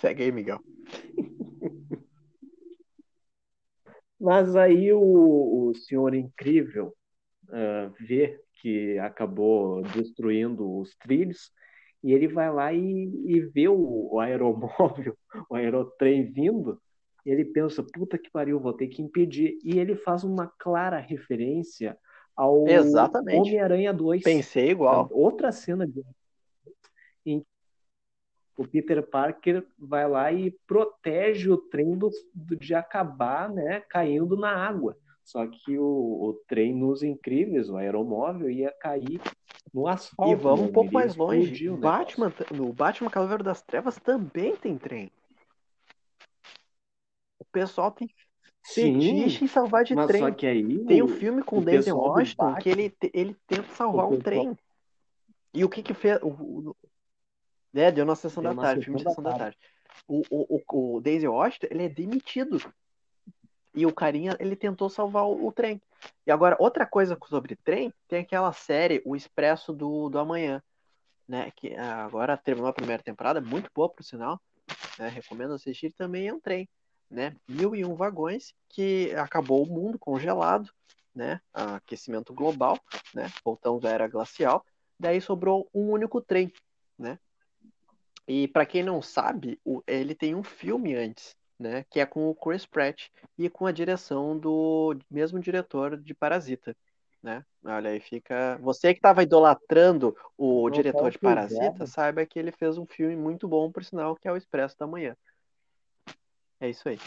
[0.03, 0.59] Segue aí, Miguel.
[4.19, 6.93] Mas aí o, o senhor incrível
[7.49, 11.53] ah, vê que acabou destruindo os trilhos
[12.03, 12.81] e ele vai lá e,
[13.25, 15.17] e vê o, o aeromóvel,
[15.49, 16.81] o aerotrem vindo,
[17.25, 19.57] e ele pensa, puta que pariu, vou ter que impedir.
[19.63, 21.97] E ele faz uma clara referência
[22.35, 22.65] ao.
[23.39, 24.21] Homem-Aranha 2.
[24.21, 25.07] Pensei igual.
[25.13, 26.03] Outra cena de
[27.25, 27.41] em
[28.57, 34.49] o Peter Parker vai lá e protege o trem do, de acabar, né, caindo na
[34.55, 34.97] água.
[35.23, 39.21] Só que o, o trem nos incríveis, o aeromóvel, ia cair
[39.73, 40.31] no asfalto.
[40.31, 41.69] E vamos um mesmo, pouco mais longe.
[41.69, 41.77] o.
[41.77, 45.09] Batman, no Batman Cavaleiro das Trevas também tem trem.
[47.39, 48.09] O pessoal tem
[48.65, 50.21] Sim, fetiche em salvar de trem.
[50.21, 54.05] só que aí Tem um filme com o Denzel Washington que ele, ele tenta salvar
[54.05, 54.57] o um pessoal- trem.
[55.53, 56.19] E o que que fez?
[56.21, 56.75] O, o-
[57.73, 59.57] é, deu na sessão Deu da tarde, filme de sessão da da tarde.
[60.07, 62.59] O, o, o, o Denzel Washington, ele é demitido.
[63.75, 65.81] E o carinha, ele tentou salvar o, o trem.
[66.27, 70.61] E agora, outra coisa sobre trem, tem aquela série, O Expresso do, do Amanhã,
[71.27, 71.51] né?
[71.55, 74.39] Que ah, agora terminou a primeira temporada, muito boa, por sinal.
[74.99, 76.69] né, Recomendo assistir, também é um trem,
[77.09, 77.35] né?
[77.47, 80.69] Mil e um vagões, que acabou o mundo congelado,
[81.15, 81.39] né?
[81.53, 82.79] Aquecimento global,
[83.13, 83.31] né?
[83.43, 84.63] Voltamos à era glacial.
[84.99, 86.51] Daí sobrou um único trem,
[86.97, 87.17] né?
[88.27, 91.85] E para quem não sabe, ele tem um filme antes, né?
[91.89, 96.75] Que é com o Chris Pratt e com a direção do mesmo diretor de Parasita,
[97.21, 97.45] né?
[97.65, 98.57] Olha aí, fica.
[98.61, 101.17] Você que estava idolatrando o diretor de.
[101.17, 104.77] Parasita, saiba que ele fez um filme muito bom, por sinal, que é o Expresso
[104.77, 105.15] da Manhã.
[106.59, 106.97] É isso aí.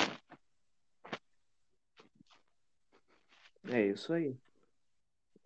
[3.69, 4.37] É isso aí.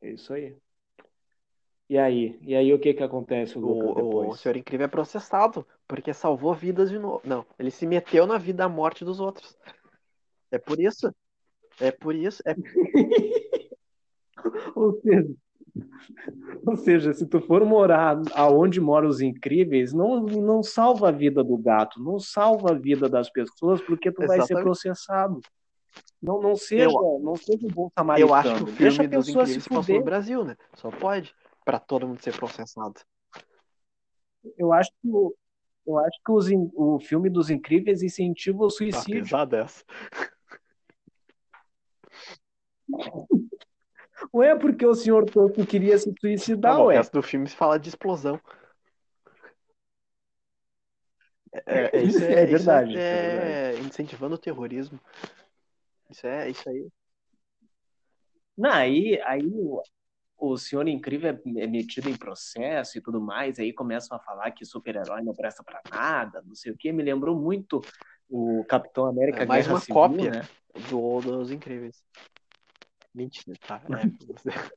[0.02, 0.56] É isso aí.
[1.90, 2.38] E aí?
[2.42, 4.40] E aí o que que acontece, Lucas, O, o depois?
[4.40, 7.20] Senhor Incrível é processado, porque salvou vidas de novo.
[7.24, 9.58] Não, ele se meteu na vida, a morte dos outros.
[10.52, 11.12] É por isso.
[11.80, 12.40] É por isso.
[12.46, 12.54] É
[14.76, 15.34] Ou seja,
[16.64, 21.42] Ou seja, se tu for morar aonde moram os incríveis, não, não salva a vida
[21.42, 24.62] do gato, não salva a vida das pessoas, porque tu vai ser Exatamente.
[24.64, 25.40] processado.
[26.22, 28.30] Não, não seja, Eu- não seja um bom samaritano.
[28.30, 30.56] Eu acho que o Deixa filme a dos pessoa se Incríveis passou no Brasil, né?
[30.74, 31.34] Só pode.
[31.64, 33.00] Pra todo mundo ser processado.
[34.56, 35.34] Eu acho que o,
[35.86, 39.22] eu acho que os o filme dos incríveis incentiva o Tá suicídio.
[39.22, 39.84] pesada essa.
[44.32, 46.96] Não é porque o senhor Toco queria se Tá suicidar, bom, o ué.
[46.96, 48.40] resto do filme se fala de explosão.
[51.66, 55.00] É, é, isso É é, verdade, Isso é é, incentivando o terrorismo.
[56.10, 56.88] Isso é isso aí.
[58.56, 59.50] Não, aí, aí
[60.40, 64.50] o, senhor incrível é é metido em processo e tudo mais, aí começam a falar
[64.52, 66.92] que super-herói não presta pra nada, não sei o quê.
[66.92, 67.80] Me lembrou muito
[68.28, 70.30] o Capitão América É mais Guerra uma Civil, cópia.
[70.30, 70.42] né?
[70.88, 72.02] Do dos Incríveis.
[73.14, 73.82] Mentira, tá?
[73.90, 74.04] É,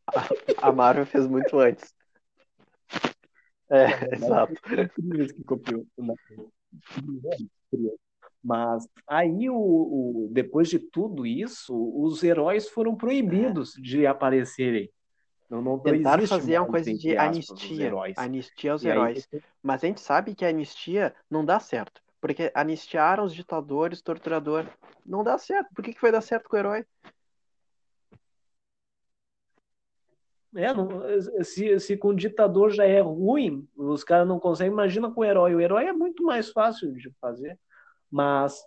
[0.62, 1.94] a, Marvel fez muito antes.
[3.70, 4.54] É, exato.
[4.98, 5.86] Incríveis que copiou.
[8.44, 14.90] Mas aí, o, o- depois de tudo isso, os heróis foram proibidos de aparecerem.
[15.54, 17.86] Não, não Tentaram fazer uma mais, coisa de anistia.
[17.86, 18.18] heróis.
[18.18, 19.28] Anistia aos E aí heróis.
[19.30, 22.02] você- Mas a gente sabe que a anistia não dá certo.
[22.20, 24.66] Porque anistiaram os ditadores, torturador.
[25.06, 25.70] Não dá certo.
[25.76, 26.86] Por que, que vai dar certo com o herói?
[30.56, 31.02] É, não-
[31.44, 35.26] se, se com o ditador já é ruim, os caras não conseguem, imagina com o
[35.26, 35.54] herói.
[35.56, 37.60] O herói é muito mais fácil de fazer,
[38.10, 38.60] mas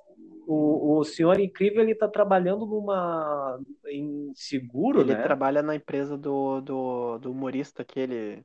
[0.47, 5.23] o, o senhor incrível ele está trabalhando numa em seguro, Ele né?
[5.23, 8.45] trabalha na empresa do, do, do humorista aquele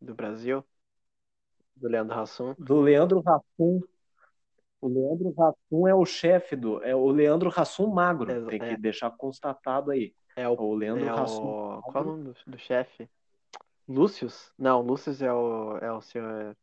[0.00, 0.64] do Brasil,
[1.76, 2.54] do Leandro Hassum.
[2.58, 3.80] Do Leandro Hassum.
[4.80, 8.66] O Leandro Hassum é o chefe do, é o Leandro Hassum magro, É, tem que
[8.66, 8.76] é.
[8.76, 10.14] deixar constatado aí.
[10.36, 11.44] É o, O Leandro é Hassum.
[11.44, 13.08] o qual é o nome do, do chefe?
[13.88, 14.52] Lúcius?
[14.58, 16.56] Não, Lúcius é o, é o senhor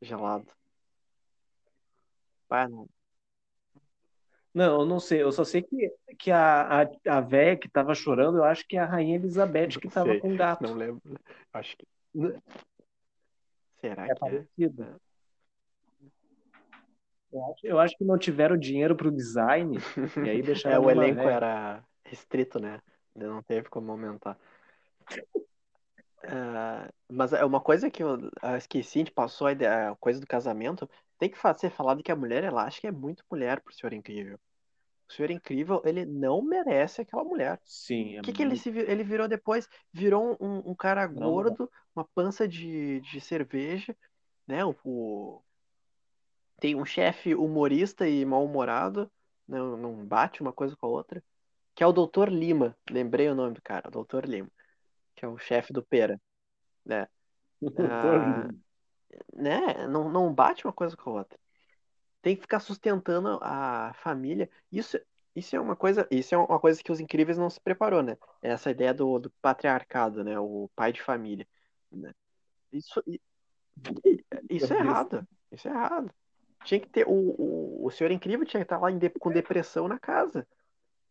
[0.00, 0.46] gelado.
[2.48, 2.88] Pai, não.
[4.56, 7.94] Não, eu não sei, eu só sei que, que a, a, a véia que tava
[7.94, 10.62] chorando, eu acho que é a Rainha Elizabeth que Não tava sei, com gato.
[10.62, 11.02] Não lembro.
[11.52, 11.86] Acho que.
[13.82, 14.18] Será É que é?
[14.18, 14.98] parecido.
[17.30, 19.76] Eu acho, eu acho que não tiveram dinheiro pro design
[20.26, 21.30] e aí É, deixaram o uma elenco véia.
[21.36, 22.80] era restrito, né?
[23.14, 24.38] Não teve como aumentar.
[26.22, 29.96] Ah, mas é uma coisa que eu ah, esqueci, a gente passou a, ideia- a
[29.96, 30.88] coisa do casamento.
[31.18, 32.44] Tem que ser falado que a mulher,
[32.80, 34.38] que é muito mulher pro Senhor Incrível.
[35.08, 37.60] O Senhor Incrível, ele não merece aquela mulher.
[37.64, 39.68] Sim, é O que, que ele, muito- se, ele virou depois?
[39.92, 41.30] Virou um, um cara Não, não.
[41.30, 43.96] gordo, uma pança de, de cerveja,
[44.46, 44.64] né?
[44.64, 45.42] O, o-
[46.60, 49.10] Tem um chefe humorista e mal-humorado,
[49.46, 51.22] não, não bate uma coisa com a outra,
[51.74, 52.28] que é o Dr.
[52.30, 52.76] Lima.
[52.90, 54.26] Lembrei o nome do cara, o Dr.
[54.26, 54.50] Lima,
[55.14, 56.20] que é o chefe do Pera,
[56.84, 57.06] né?
[57.78, 58.48] Ah,
[59.34, 59.86] né?
[59.88, 61.38] Não, não bate uma coisa com a outra.
[62.22, 64.50] Tem que ficar sustentando a família.
[64.70, 64.98] Isso,
[65.34, 68.16] isso é uma coisa, isso é uma coisa que os incríveis não se preparou, né?
[68.42, 70.38] Essa ideia do, do patriarcado, né?
[70.38, 71.46] O pai de família.
[71.92, 72.12] né?
[72.72, 73.02] Isso,
[74.50, 75.26] isso é errado.
[75.52, 76.10] Isso é errado.
[76.64, 78.88] Tinha que ter o, o, o senhor incrível tinha que estar lá
[79.20, 80.46] com depressão na casa.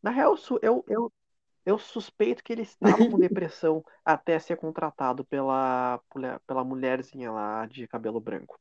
[0.01, 1.11] Na real, eu, eu,
[1.65, 2.61] eu, suspeito que ele
[2.97, 5.99] estava com depressão até ser contratado pela,
[6.45, 8.59] pela mulherzinha lá de cabelo branco.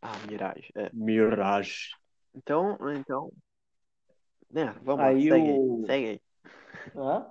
[0.00, 0.70] Ah, Mirage.
[0.74, 0.90] É.
[0.92, 1.90] Mirage.
[2.34, 3.32] Então, então.
[4.50, 5.86] Né, vamos lá, Aí segue o- aí.
[5.86, 6.20] Segue aí.
[6.96, 7.26] Hã?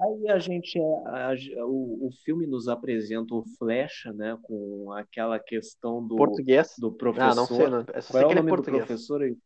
[0.00, 5.38] Aí a gente é, a- o, o filme nos apresenta o Flecha, né, com aquela
[5.38, 6.74] questão do, Português?
[6.78, 7.34] do Ah, professor.
[7.36, 7.78] não sei, não.
[7.94, 8.84] Eu só Qual sei é o é nome do português.
[8.84, 9.36] professor aí?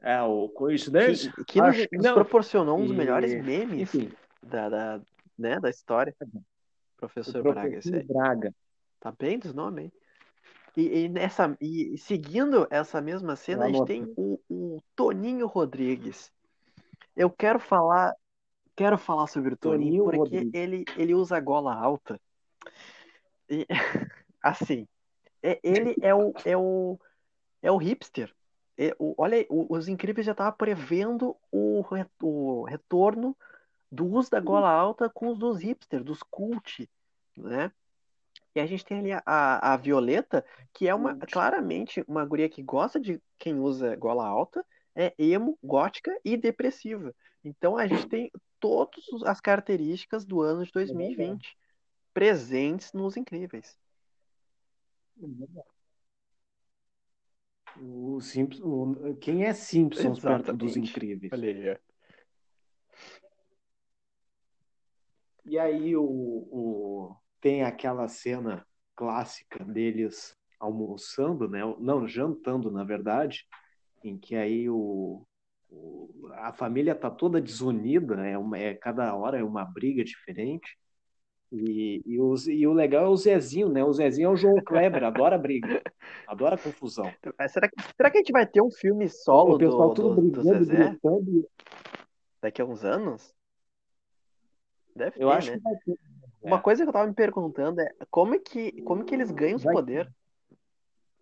[0.00, 1.32] É, o coincidência?
[1.32, 5.00] Que, que nos, que nos proporcionou um dos E- melhores memes Enfim, da, da,
[5.36, 6.14] né, da história.
[6.20, 6.42] o
[6.96, 8.14] Professor Braga, esse professor.
[8.14, 8.54] Braga.
[9.00, 9.92] Tá bem dos nomes, hein?
[10.76, 16.32] E, e nessa, e seguindo essa mesma cena, a gente tem o, o Toninho Rodrigues.
[17.16, 18.14] Eu quero falar,
[18.76, 20.54] quero falar sobre o Toninho, Toninho porque Rodrigues.
[20.54, 22.20] ele, ele usa gola alta.
[23.50, 23.66] E,
[24.40, 24.86] assim,
[25.42, 26.98] é- ele é o, é o,
[27.60, 28.32] é o hipster.
[28.78, 33.36] É o- olha o- os incríveis já estavam prevendo o, re- o retorno
[33.90, 36.88] do uso da gola alta com os dos hipsters, dos cult,
[37.36, 37.72] né?
[38.54, 39.22] E a gente tem ali a,
[39.72, 44.64] a, Violeta, que é uma claramente uma guria que gosta de quem usa gola alta,
[44.94, 47.14] é emo, gótica e depressiva.
[47.44, 51.56] Então a gente tem todas as características do ano de 2020
[52.12, 53.76] presentes nos incríveis.
[57.76, 61.32] O Simpsons, o, quem é Simpsons perto dos incríveis?
[61.32, 61.80] Olha
[65.44, 71.60] E aí o, o, tem aquela cena clássica deles almoçando, né?
[71.78, 73.46] Não, jantando, na verdade,
[74.04, 75.26] em que aí o,
[75.70, 80.78] o a família tá toda desunida, é, uma, é cada hora é uma briga diferente.
[81.50, 83.82] E, e, os, e o legal é o Zezinho, né?
[83.82, 85.82] O Zezinho é o João Kleber, adora briga,
[86.26, 87.10] adora confusão.
[87.48, 90.08] Será que, será que a gente vai ter um filme solo o pessoal do, tudo
[90.08, 91.48] do, do brigando, Zezé gritando.
[92.42, 93.34] daqui a uns anos?
[94.94, 95.56] Deve Eu ter, acho né?
[95.56, 95.98] que vai ter.
[96.42, 96.60] Uma É.
[96.60, 99.64] coisa que eu tava me perguntando é como é que, como que eles ganham os
[99.64, 100.12] Vai- poderes?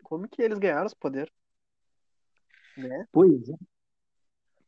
[0.03, 1.33] Como que eles ganharam os poderes?
[2.77, 3.07] Né?
[3.13, 3.55] Pois é.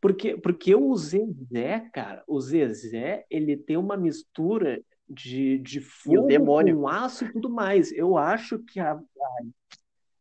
[0.01, 6.81] Porque, porque o Zezé, cara, o Zezé, ele tem uma mistura de, de fogo demônio.
[6.81, 7.91] com aço e tudo mais.
[7.93, 9.01] Eu acho que a,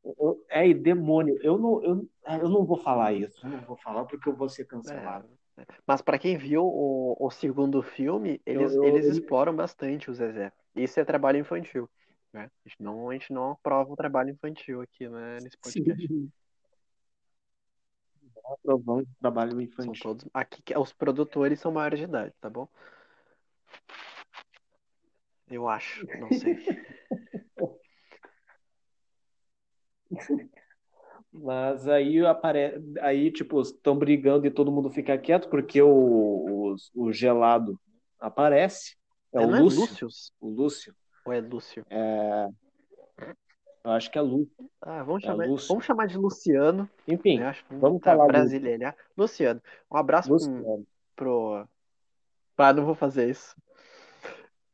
[0.03, 1.37] eu- é e demônio.
[1.41, 2.09] Eu não, eu,
[2.41, 3.45] eu não vou falar isso.
[3.45, 5.27] Eu não vou falar porque eu vou ser cancelado.
[5.57, 5.65] É.
[5.85, 10.13] Mas pra quem viu o, o segundo filme, eles, eu- eles eu- exploram bastante o
[10.13, 10.51] Zezé.
[10.75, 11.89] Isso é trabalho infantil.
[12.31, 12.51] Né?
[12.65, 16.07] A, gente não, a gente não aprova o trabalho infantil aqui né, nesse podcast.
[16.07, 16.31] Sim.
[18.45, 20.01] Aprovando o trabalho São infantil.
[20.01, 20.25] todos.
[20.33, 22.67] Aqui os produtores são maiores de idade, tá bom?
[25.49, 26.57] Eu acho, não sei.
[31.31, 32.81] Mas aí apare...
[33.01, 37.79] aí tipo estão brigando e todo mundo fica quieto porque o, o, o gelado
[38.19, 38.95] aparece.
[39.33, 39.79] É o não Lúcio.
[39.79, 40.31] é Lúcius?
[40.39, 40.95] O Lúcio.
[41.25, 41.85] Ou é Lúcio?
[43.83, 44.69] Eu acho que é Lúcio.
[44.81, 45.67] Ah, vamos É chamar, Lúcio.
[45.69, 46.89] vamos chamar de Luciano.
[47.07, 47.47] Enfim, né?
[47.47, 48.93] Acho que vamos tá falar brasileiro.
[49.17, 49.61] Luciano.
[49.91, 50.87] Um abraço pro, Lúcio.
[51.15, 51.67] pro.
[52.57, 53.55] Ah, não vou fazer isso.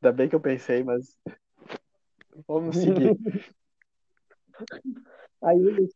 [0.04, 1.18] Ainda bem que eu pensei, mas.
[2.46, 3.16] Vamos seguir.
[5.42, 5.90] Aí o Lu-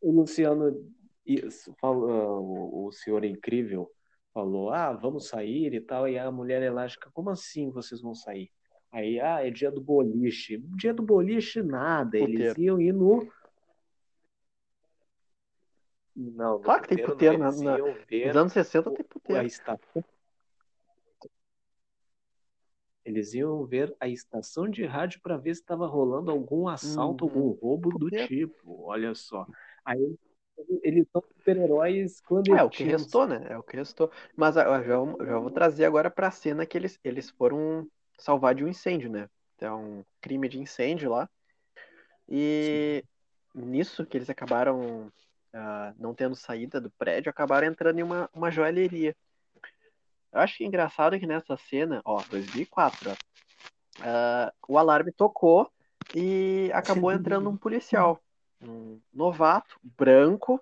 [0.00, 0.84] o Luciano
[1.24, 3.88] isso, falou, o, o senhor incrível
[4.34, 6.08] falou: "Ah, vamos sair e tal".
[6.08, 8.50] E a mulher elástica: "Como assim vocês vão sair?"
[8.90, 10.58] Aí, ah, é dia do boliche.
[10.76, 12.60] Dia do boliche nada, eles Puteiro.
[12.62, 13.32] iam ir no
[16.16, 19.46] Não, no Claro que tem puteiro na- eles na- Nos anos 60 tem a puteiro.
[19.46, 20.04] estação.
[23.12, 27.30] Eles iam ver a estação de rádio para ver se estava rolando algum assalto, Uhum.
[27.30, 28.84] algum roubo do tipo.
[28.84, 29.46] Olha só.
[29.84, 30.16] Aí
[30.82, 33.46] eles são super-heróis É, o que restou, né?
[33.50, 34.10] É o que restou.
[34.34, 34.94] Mas ah, já,
[35.26, 37.86] já vou trazer agora pra cena que eles, eles foram
[38.18, 39.28] salvar de um incêndio, né?
[39.58, 41.28] Tem um crime de incêndio lá.
[42.28, 43.04] E
[43.54, 45.12] nisso que eles acabaram
[45.52, 49.14] ah, não tendo saída do prédio, acabaram entrando em uma, uma joalheria.
[50.32, 53.14] Eu acho que é engraçado que nessa cena, ó, 2004, ó,
[54.00, 55.70] ah, o alarme tocou
[56.14, 58.20] e acabou entrando um policial,
[58.60, 60.54] um novato, branco.
[60.54, 60.60] O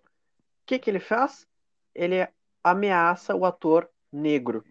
[0.67, 1.47] que que ele faz?
[1.95, 2.27] Ele
[2.63, 4.65] ameaça o ator negro.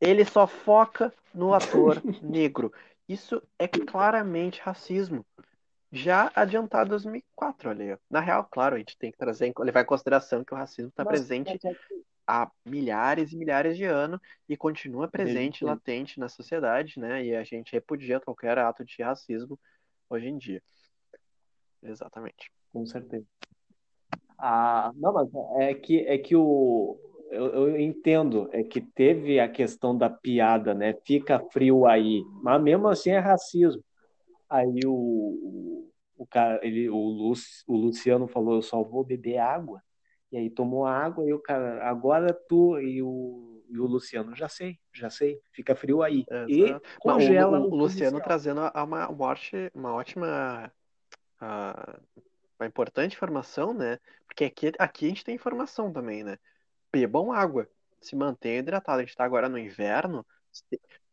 [0.00, 2.72] Ele só foca no ator negro.
[3.08, 5.24] Isso é claramente racismo.
[5.92, 7.98] Já adiantado 2004, olha.
[8.10, 11.04] Na real, claro, a gente tem que trazer, levar em consideração que o racismo está
[11.04, 11.76] presente é que-
[12.26, 15.66] há milhares e milhares de anos e continua presente, sempre.
[15.66, 17.24] latente na sociedade, né?
[17.24, 19.58] E a gente repudia qualquer ato de racismo
[20.10, 20.62] hoje em dia.
[21.82, 22.50] Exatamente.
[22.72, 23.26] Com certeza.
[24.38, 25.28] Ah, não, mas
[25.60, 26.98] é que é que o
[27.30, 30.94] eu, eu entendo, é que teve a questão da piada, né?
[31.04, 33.82] Fica frio aí, mas mesmo assim é racismo.
[34.48, 37.32] Aí o, o, o cara, ele, o, Lu,
[37.66, 39.82] o Luciano falou, eu só vou beber água.
[40.32, 44.48] E aí tomou água e o cara, agora tu e o, e o Luciano, já
[44.48, 46.24] sei, já sei, fica frio aí.
[46.48, 46.84] E Exato.
[46.84, 50.72] Mas o, congela o- o o Luciano trazendo a- a uma, uma, ótima-
[52.58, 53.98] uma importante informação, né?
[54.26, 56.38] Porque aqui, aqui a gente tem informação também, né?
[56.92, 57.68] Bebam água,
[58.00, 59.02] se mantenham hidratados.
[59.02, 60.26] A gente tá agora no inverno,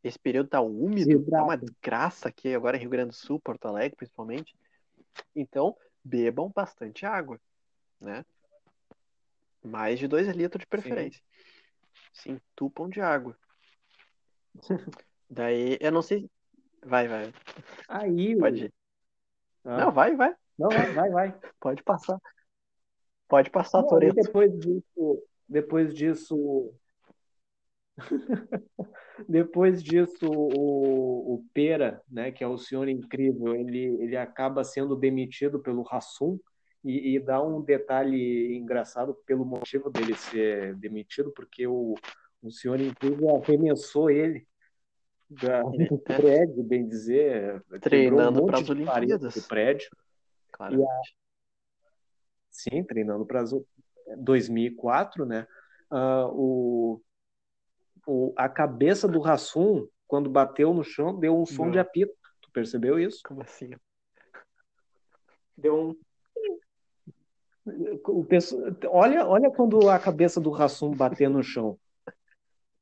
[0.04, 1.66] esse período tá úmido, tá uma Hidrata.
[1.66, 4.56] desgraça aqui agora em Rio Grande do Sul, Porto Alegre principalmente.
[5.36, 7.40] Então, bebam bastante água,
[8.00, 8.26] né?
[9.64, 11.22] Mais de 2 litros de preferência.
[12.12, 13.38] Se entupam de água.
[15.30, 16.30] Daí, eu não sei.
[16.86, 17.34] Vai, vai.
[17.88, 18.74] Aí, Pode ir.
[19.64, 20.36] Ah, Não, vai, vai.
[20.60, 21.40] não, vai, vai, vai.
[21.60, 22.20] Pode passar.
[23.28, 24.16] Pode passar, Não, Toreto.
[24.16, 26.74] depois disso, depois disso,
[29.28, 34.96] depois disso, o, o Pera, né, que é o senhor incrível, ele, ele acaba sendo
[34.96, 36.38] demitido pelo Hassum
[36.84, 41.96] e, e dá um detalhe engraçado pelo motivo dele ser demitido, porque o,
[42.42, 44.46] o senhor incrível arremessou ele
[45.30, 46.16] da, do É.
[46.16, 48.52] prédio, bem dizer, Treinando um de
[48.86, 49.34] parede Olimpíadas.
[49.34, 49.90] do prédio.
[52.50, 53.44] Sim, treinando para
[54.18, 55.48] 2004, né?
[55.90, 57.02] Ah, o,
[58.06, 61.72] o, a cabeça do Hassum quando bateu no chão, deu um som Não.
[61.72, 62.14] de apito.
[62.40, 63.20] Tu percebeu isso?
[63.26, 63.72] Como assim?
[65.58, 65.96] Deu um.
[67.66, 68.26] O
[68.90, 71.80] Olha, olha quando a cabeça do Rassum bater no chão.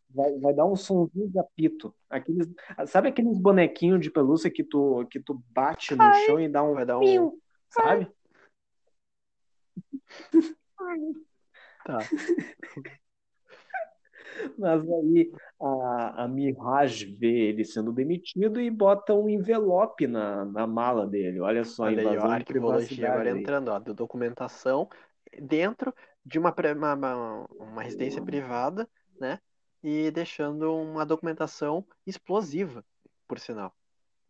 [0.09, 1.93] Vai, vai dar um sonzinho de apito.
[2.09, 2.47] Aqueles,
[2.87, 6.73] sabe aqueles bonequinhos de pelúcia que tu, que tu bate no chão e dá um.
[6.73, 8.11] Vai dar um- miu, Sabe?
[11.85, 11.99] Tá.
[14.57, 20.67] Mas aí a, a Mirage vê ele sendo demitido e bota um envelope na, na
[20.67, 21.39] mala dele.
[21.39, 23.13] Olha só, Olha aí, ó, invasão a de arquivologia privacidade.
[23.13, 23.39] agora aí.
[23.41, 24.89] entrando, ó, documentação
[25.41, 25.93] dentro
[26.25, 28.87] de uma, uma, uma, residência privada,
[29.19, 29.39] né?
[29.83, 32.85] E deixando uma documentação explosiva,
[33.27, 33.75] por sinal,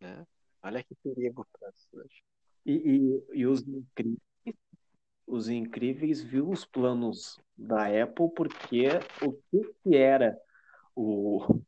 [0.00, 0.26] né?
[0.62, 2.22] Olha que perigo cidade.
[2.64, 4.31] E, e, e os incríveis,
[5.26, 8.88] os incríveis viu os planos da Apple porque
[9.22, 10.38] o que, era
[10.94, 11.62] o,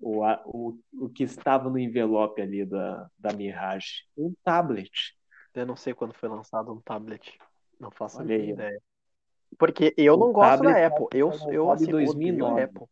[0.00, 4.06] o, o, o que estava no envelope ali da, da Mirage?
[4.16, 5.16] Um tablet.
[5.54, 7.38] Eu não sei quando foi lançado um tablet.
[7.78, 8.82] Não faço a Olha aí, ideia.
[9.58, 11.06] Porque eu O não gosto da Apple.
[11.12, 12.60] Eu, foi eu assim, odeio 2009.
[12.60, 12.84] a Apple.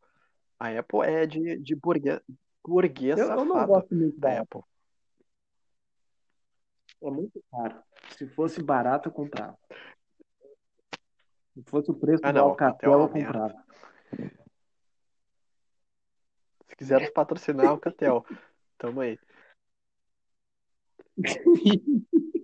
[0.59, 2.21] A Apple é de, de burguês,
[2.65, 4.41] burguês Eu, eu não gosto muito da.
[4.41, 4.61] Apple.
[7.03, 7.83] É muito caro.
[8.17, 9.59] Se fosse barato, eu comprava.
[11.55, 13.33] Se fosse o preço Ah, do Alcatel, é eu merda.
[13.39, 13.65] comprava.
[16.69, 18.25] Se quiser nos patrocinar, Alcatel.
[18.79, 19.19] Tamo aí.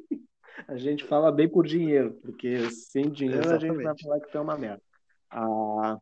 [0.67, 4.03] A gente fala bem por dinheiro, porque sem dinheiro a gente vai Exatamente.
[4.03, 4.83] falar que tu é uma merda.
[5.31, 5.99] Ah,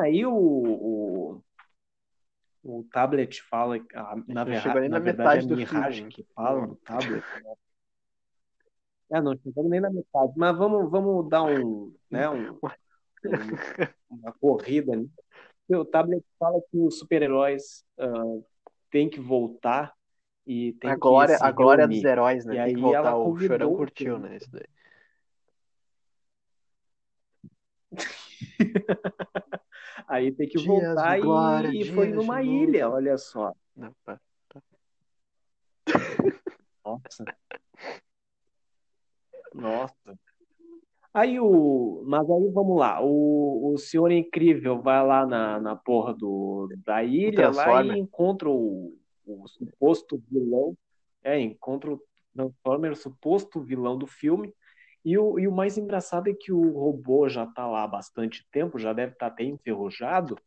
[0.00, 1.44] aí o, o,
[2.62, 3.76] o tablet fala,
[4.26, 6.12] na, na na verdade é metade a do Mirage filme.
[6.12, 7.22] que fala no tablet.
[7.42, 7.54] né?
[9.12, 12.58] É, não chegamos nem na metade, mas vamos, vamos dar um, né, um, um-
[14.10, 15.10] uma corrida ali.
[15.68, 18.40] O tablet fala que os super-heróis ah,
[18.90, 19.94] têm que voltar
[20.46, 22.54] e tem A que glória, se a glória dos heróis, né?
[22.54, 23.16] E Tem que voltar.
[23.16, 24.36] O Chorão curtiu, né?
[24.36, 24.66] Isso daí.
[30.08, 33.52] Aí tem que Dias voltar e- glória, e, foi numa ilha, olha só.
[33.76, 34.18] Não, pá.
[36.84, 37.24] Nossa.
[39.54, 40.18] Nossa.
[41.14, 42.02] Aí o.
[42.06, 43.02] Mas aí vamos lá.
[43.02, 48.48] O, o Senhor Incrível vai lá na, na porra do, da ilha lá e encontra
[48.48, 48.96] o,
[49.26, 50.76] o suposto vilão.
[51.22, 52.00] É, encontra o
[52.34, 54.52] Transformer, suposto vilão do filme.
[55.04, 58.46] E o, e o mais engraçado é que o robô já tá lá há bastante
[58.50, 60.38] tempo, já deve estar até enferrujado.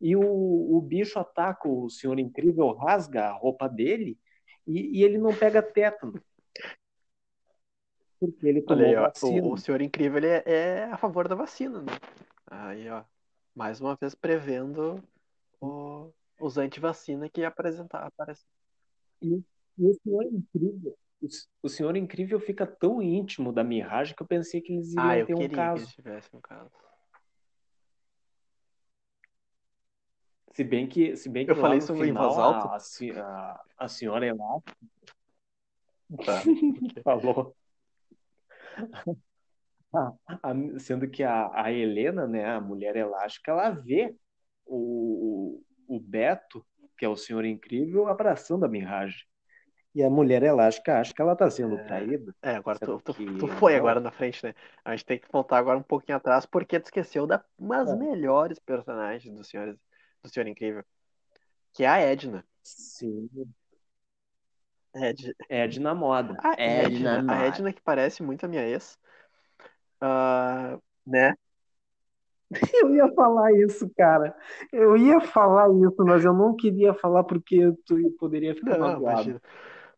[0.00, 4.18] E o, o bicho ataca o Senhor Incrível, rasga a roupa dele
[4.66, 6.20] e, e ele não pega tétano.
[8.20, 9.46] Porque ele tomou Olha aí, vacina.
[9.46, 11.92] O, o Senhor Incrível ele é, é a favor da vacina, né?
[12.46, 13.02] Aí, ó.
[13.54, 15.02] Mais uma vez prevendo
[15.60, 18.06] o- os anti-vacina que ia apresentar.
[18.06, 18.44] Aparece.
[19.22, 19.42] E,
[19.78, 21.26] e o Senhor Incrível, o,
[21.62, 25.18] o Senhor Incrível fica tão íntimo da Mirage que eu pensei que eles iriam Ah,
[25.18, 25.82] eu ter um que caso.
[25.82, 26.70] eles tivessem um caso.
[30.52, 32.68] Se bem que, se bem que Eu lá falei isso em final voz alta?
[33.16, 34.76] a, a, a, senhora Elástico
[36.24, 36.42] Tá.
[37.04, 37.56] falou.
[39.92, 44.14] A- a- sendo que a, a Helena, né, a mulher elástica, ela vê
[44.64, 46.64] o, o, o Beto,
[46.96, 49.24] que é o Senhor Incrível, abraçando a Mirage.
[49.92, 51.84] E a mulher elástica acha que ela está sendo É.
[51.88, 52.34] traída.
[52.42, 53.80] É, agora tu, tu, que tu foi não.
[53.80, 54.54] agora na frente, né?
[54.84, 57.96] A gente tem que voltar agora um pouquinho atrás, porque tu esqueceu da umas É.
[57.96, 59.76] melhores personagens do Senhor,
[60.22, 60.84] do Senhor Incrível.
[61.72, 62.46] Que é a Edna.
[62.62, 63.28] Sim,
[64.94, 66.36] Ed, Edna Moda.
[66.42, 67.46] a Edna, a Moda.
[67.46, 68.98] Edna que parece muito a minha ex.
[70.00, 71.34] Ah, né?
[72.72, 74.34] Eu ia falar isso, cara.
[74.72, 79.40] Eu ia falar isso, mas eu não queria falar porque tu poderia ficar Não, magoado.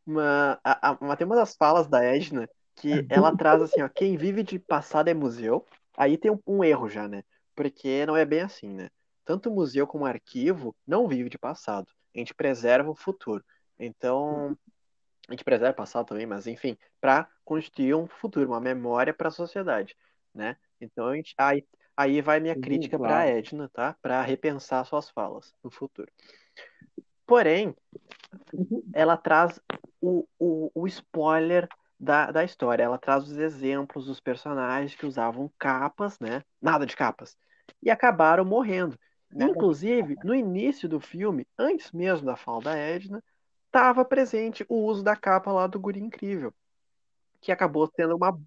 [0.07, 3.89] Uma, a, a- uma- tem uma das falas da Edna que ela traz assim, ó,
[3.89, 5.67] quem vive de passado é museu.
[5.97, 7.23] Aí tem um, um erro já, né?
[7.55, 8.91] Porque não é bem assim, né?
[9.25, 11.87] Tanto o museu como o arquivo não vive de passado.
[12.15, 13.45] A gente preserva o futuro.
[13.79, 14.57] Então,
[15.29, 19.29] a gente preserva o passado também, mas enfim, para constituir um futuro, uma memória para
[19.29, 19.97] a sociedade,
[20.35, 20.57] né?
[20.81, 21.65] Então, a gente, aí,
[21.97, 23.31] aí vai minha crítica para claro.
[23.31, 23.97] Edna, tá?
[24.03, 26.11] Para repensar suas falas no futuro.
[27.25, 27.75] Porém,
[28.93, 29.61] ela traz
[30.01, 31.69] o, o, o spoiler
[31.99, 32.83] da, da história.
[32.83, 36.43] Ela traz os exemplos dos personagens que usavam capas, né?
[36.61, 37.37] Nada de capas.
[37.81, 38.99] E acabaram morrendo.
[39.35, 43.23] Inclusive, no início do filme, antes mesmo da fala da Edna,
[43.73, 46.53] estava presente o uso da capa lá do Guri Incrível.
[47.41, 48.39] Que acabou sendo uma,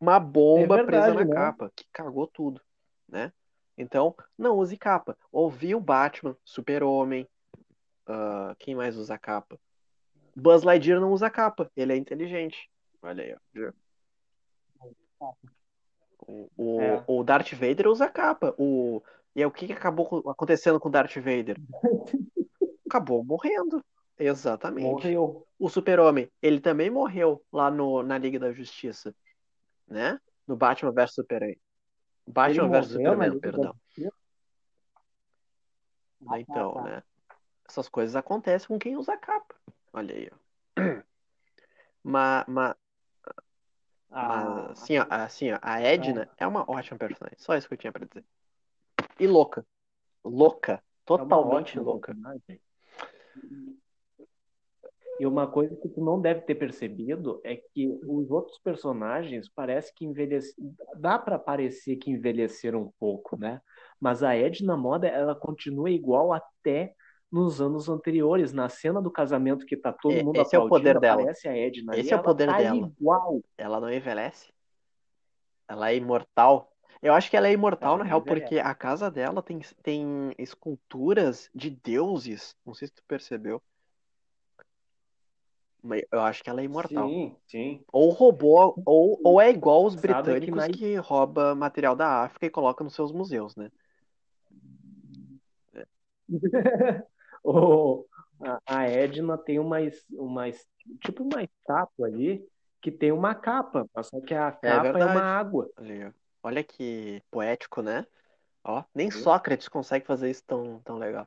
[0.00, 1.34] uma bomba É presa verdade, na né?
[1.34, 2.60] capa, que cagou tudo,
[3.06, 3.30] né?
[3.76, 5.16] Então, não use capa.
[5.30, 7.28] Ouvi o Batman, Super-Homem,
[8.06, 9.58] ah, quem mais usa capa?
[10.34, 12.70] Buzz Lightyear não usa capa, ele é inteligente.
[13.02, 13.36] Olha aí,
[15.20, 15.32] ó.
[16.26, 17.04] O, o, É.
[17.06, 18.54] o Darth Vader usa capa.
[18.56, 19.02] O,
[19.36, 21.60] e aí, o que, acabou co- acontecendo com o Darth Vader?
[22.88, 23.84] Acabou morrendo.
[24.18, 24.84] Exatamente.
[24.84, 25.46] Morreu.
[25.58, 29.14] O Super-Homem, ele também morreu lá no, na Liga da Justiça,
[29.86, 30.18] né?
[30.46, 31.56] No Batman vs Superman.
[32.26, 33.76] Batman vs Superman, perdão.
[36.26, 36.82] Ah, Então, tá.
[36.82, 37.02] né?
[37.68, 39.54] Essas coisas acontecem com quem usa capa.
[39.92, 40.36] Olha aí, ó.
[42.04, 42.74] Mas, mas,
[44.10, 47.38] Ah, mas assim, ó, assim, ó, a Edna é uma ótima personagem.
[47.38, 48.24] Só isso que eu tinha pra dizer.
[49.20, 49.64] E louca.
[50.24, 50.72] Louca.
[50.74, 52.12] é Totalmente ótima louca.
[52.12, 52.60] personagem.
[55.22, 59.94] E uma coisa que tu não deve ter percebido é que os outros personagens parece
[59.94, 60.52] que envelhece...
[60.96, 63.60] dá pra parecer que envelheceram um pouco, né?
[64.00, 66.92] Mas a Edna Moda, ela continua igual até
[67.30, 70.66] nos anos anteriores, na cena do casamento que tá todo É, mundo esse é o
[70.66, 71.22] poder aplaudindo, dela.
[71.22, 72.76] aparece a Edna Esse é o poder tá dela.
[72.76, 73.40] igual.
[73.56, 74.52] Ela não envelhece.
[75.68, 76.72] Ela é imortal.
[77.00, 78.40] Eu acho que ela é imortal, Ela na real, envelhece.
[78.42, 82.56] porque a casa dela tem, tem esculturas de deuses.
[82.66, 83.62] Não sei se tu percebeu.
[86.10, 87.08] Eu acho que ela é imortal.
[87.08, 87.84] Sim, sim.
[87.92, 92.46] Ou roubou, ou, ou é igual os que britânicos na- que rouba material da África
[92.46, 93.70] e coloca nos seus museus, né?
[97.44, 98.06] O-
[98.66, 99.78] a, Edna tem uma,
[100.12, 100.44] uma
[101.00, 102.46] tipo uma estátua ali
[102.80, 105.10] que tem uma capa, só que a capa é, verdade.
[105.10, 105.68] uma água.
[106.42, 108.06] Olha, que poético, né?
[108.64, 109.10] Ó, nem.
[109.10, 111.26] Sócrates consegue fazer isso tão, tão legal.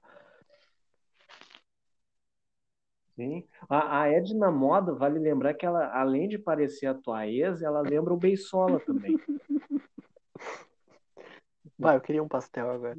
[3.16, 3.48] Sim.
[3.70, 7.80] A, a Edna Moda, vale lembrar que ela, além de parecer a tua ex, ela
[7.82, 9.18] lembra o Beisola também.
[11.78, 12.96] Vai, eu queria um pastel agora.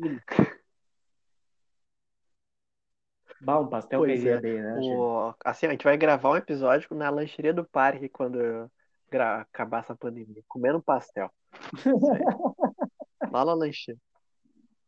[3.41, 4.41] Bah, um pastel Pois é.
[4.41, 4.95] bem, né, gente?
[4.95, 8.71] O, assim, a gente vai gravar um episódio na lancheria do parque quando
[9.11, 11.31] gra- acabar essa pandemia, comendo um pastel.
[13.31, 14.01] Lá na lancheria.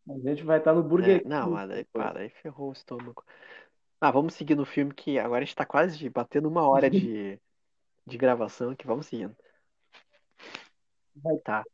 [0.08, 2.04] A gente vai estar no Burger É, não, mas daí, depois.
[2.06, 3.22] pá, daí ferrou o estômago.
[4.00, 7.38] Ah, vamos seguir no filme que agora a gente tá quase batendo uma hora de,
[8.06, 8.86] de gravação aqui.
[8.86, 9.36] Vamos seguindo.
[11.16, 11.64] Vai- Tá.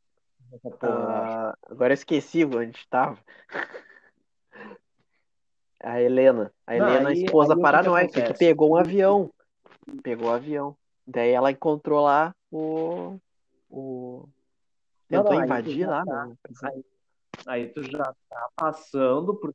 [0.83, 3.19] Ah, agora eu esqueci onde a gente tava.
[5.83, 6.51] A Helena.
[6.67, 9.31] A Não, Helena, a aí- esposa que que paranoica, que pegou um avião.
[10.03, 10.77] Pegou o avião.
[11.07, 13.19] Daí ela encontrou lá o.
[13.69, 14.27] o...
[15.11, 16.27] Não, Tentou não, invadir lá, tá.
[16.27, 16.37] né?
[16.63, 16.85] Aí,
[17.47, 19.55] aí tu já tá passando por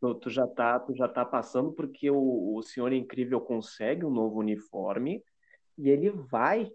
[0.00, 4.10] tu, tu já tá, tu já tá passando porque o, o Senhor Incrível consegue um
[4.10, 5.22] novo uniforme
[5.78, 6.70] e ele vai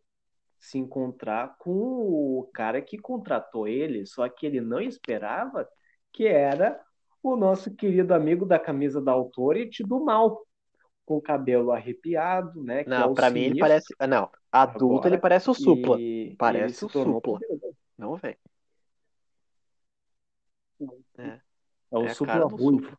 [0.59, 5.67] se encontrar com o cara que contratou ele, só que ele não esperava
[6.11, 6.79] que era
[7.23, 10.45] o nosso querido amigo da camisa da Authority do mal,
[11.05, 12.81] com o cabelo arrepiado, né?
[12.81, 13.95] é Não, o pra mim ele parece.
[13.97, 15.97] ah, Não, adulto agora, ele parece o Supla.
[15.97, 17.21] e- Parece o Supla.
[17.21, 17.75] poderoso.
[17.97, 18.37] Não, velho.
[21.17, 21.39] É,
[21.91, 22.49] É o é Supla.
[22.49, 22.98] Supla.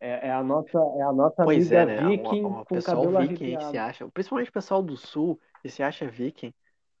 [0.00, 2.08] É, é a nossa, é a nossa Pois amiga é, né?
[2.08, 3.78] viking O, o com pessoal cabelo viking aí que se arrepiado.
[3.78, 6.54] acha, principalmente o pessoal do sul que se acha viking,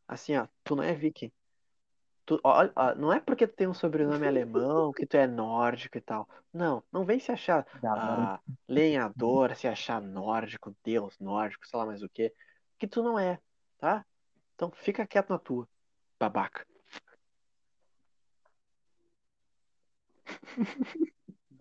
[0.06, 1.30] assim, ó, tu não é viking.
[2.26, 5.96] Tu, ó, ó, não é porque tu tem um sobrenome alemão que tu é nórdico
[5.96, 6.28] e tal.
[6.52, 12.02] Não, não vem se achar ah, lenhador, se achar nórdico, deus nórdico, sei lá mais
[12.02, 12.34] o quê.
[12.78, 13.38] Que tu não é,
[13.78, 14.04] tá?
[14.54, 15.68] Então fica quieto na tua,
[16.18, 16.66] babaca.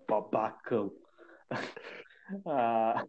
[0.08, 0.92] babacão.
[2.46, 3.06] Ah,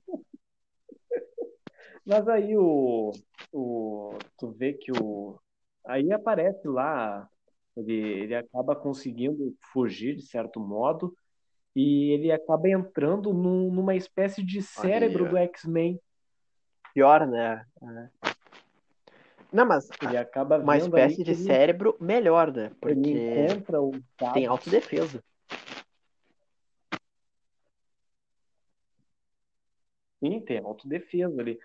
[2.07, 3.12] Mas aí o,
[3.53, 5.39] o tu vê que o
[5.84, 7.28] aí aparece lá,
[7.76, 11.14] ele, ele acaba conseguindo fugir de certo modo
[11.74, 15.28] e ele acaba entrando num- numa espécie de cérebro ó.
[15.28, 16.01] do X-Men.
[16.95, 17.66] Pior, né?
[17.82, 18.09] É.
[19.53, 22.66] Não, mas Ele acaba uma espécie de ele, cérebro melhor, né?
[22.66, 23.93] ele Porque encontra o
[24.32, 25.22] tem autodefesa.
[30.21, 31.59] Sim, tem autodefesa ali.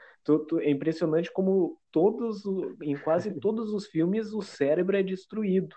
[0.61, 2.43] É impressionante como todos,
[2.81, 5.75] em quase todos os filmes o cérebro é destruído.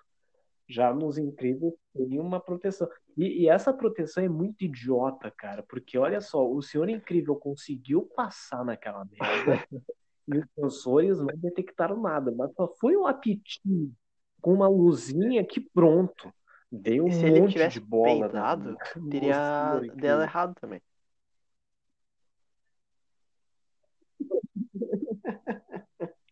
[0.69, 2.89] Já nos Incríveis tem uma proteção.
[3.17, 8.03] E, e essa proteção é muito idiota, cara, porque olha só, o Senhor Incrível conseguiu
[8.15, 9.65] passar naquela merda
[10.29, 13.95] e os sensores não detectaram nada, mas só foi um apitinho
[14.41, 16.33] com uma luzinha que pronto.
[16.71, 18.77] Deu um E se ele monte tivesse de bola peidado,
[19.09, 20.83] teria dado errado também.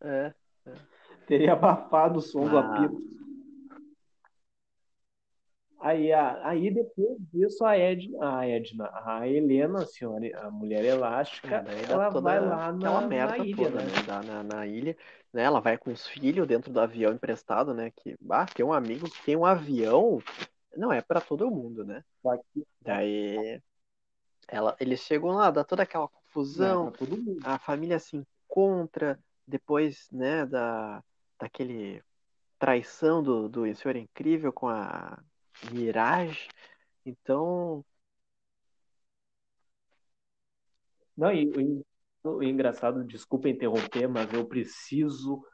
[0.04, 0.34] É.
[1.26, 2.60] Teria abafado o som do Ah.
[2.60, 3.02] apito.
[5.80, 10.82] Aí, a, aí depois disso, a Edna, a, Edna, a Helena, a senhora, a mulher
[10.82, 13.84] elástica, É, ela toda vai lá aquela na, merda na ilha, toda, né?
[13.84, 14.02] né?
[14.06, 14.96] Dá na, na ilha,
[15.30, 15.42] né?
[15.42, 17.90] Ela vai com os filhos dentro do avião emprestado, né?
[17.90, 20.22] Que, ah, tem um amigo que tem um avião,
[20.74, 22.02] não é pra todo mundo, né?
[22.54, 23.60] Que Daí
[24.48, 27.38] ela, eles chegam lá, dá toda aquela é confusão, mundo.
[27.44, 31.02] a família se encontra depois, né, da,
[31.38, 32.02] daquele
[32.58, 35.18] traição do, do Senhor Incrível com a
[35.72, 36.48] Mirage.
[37.04, 37.84] Então,
[41.16, 41.82] Não, e, e-
[42.24, 45.44] o engraçado, desculpa interromper, mas eu preciso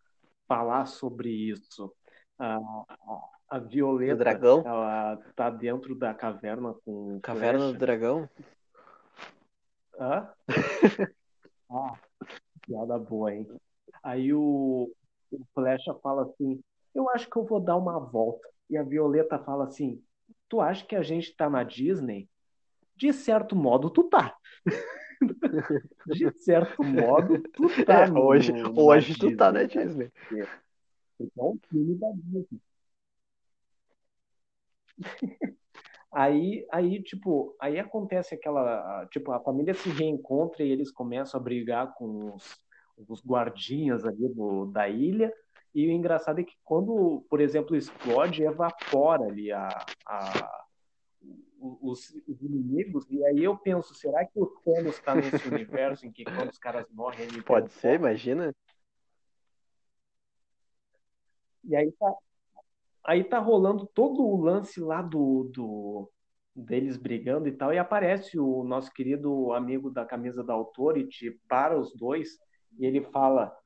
[0.47, 1.93] falar sobre isso.
[2.39, 2.59] A,
[3.51, 7.79] a, Violeta, dragão, ela tá dentro da caverna com Caverna do flecha.
[7.79, 8.29] Dragão,
[9.99, 10.29] Hã?
[11.73, 11.95] Ah,
[12.63, 13.47] piada boa, hein?
[14.03, 14.91] Aí o,
[15.31, 16.61] o Flecha fala assim:
[16.95, 18.49] Eu acho que eu vou dar uma volta.
[18.69, 20.03] E a Violeta fala assim:
[20.49, 22.29] Tu acha que a gente tá na Disney?
[22.97, 24.37] De certo modo, tu tá.
[26.07, 29.85] De certo modo, tu tá É, no, hoje, no- hoje tu tá na Disney?
[29.85, 30.11] Disney.
[31.19, 32.61] Porque é um filme da Disney.
[36.13, 41.43] Aí, aí, tipo, aí acontece aquela, tipo, a família se reencontra e eles começam a
[41.43, 42.59] brigar com os,
[43.09, 45.33] os guardinhas ali do, da ilha.
[45.75, 49.69] E o engraçado é que quando, por exemplo, explode, evapora ali a,
[50.07, 50.67] a,
[51.61, 53.07] os, os inimigos.
[53.11, 56.59] E aí eu penso, será que o Thanos está nesse universo em que quando os
[56.59, 58.55] caras morrem, ele Pode ser, imagina.
[61.65, 62.15] E aí tá,
[63.05, 66.11] aí tá rolando todo o lance lá do, do
[66.55, 71.79] deles brigando e tal, e aparece o nosso querido amigo da camisa da Authority para
[71.79, 72.39] os dois,
[72.79, 73.57] e ele fala: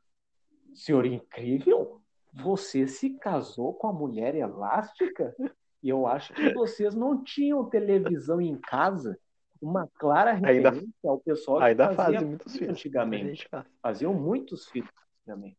[0.74, 2.00] Senhor incrível,
[2.32, 5.34] você se casou com a mulher elástica?
[5.82, 9.18] E eu acho que vocês não tinham televisão em casa.
[9.60, 12.70] Uma clara Ainda- referência ao pessoal que Ainda fazia fazem muitos filhos.
[12.70, 13.48] antigamente.
[13.48, 13.66] Faz.
[13.82, 14.90] Faziam muitos filmes
[15.20, 15.56] antigamente.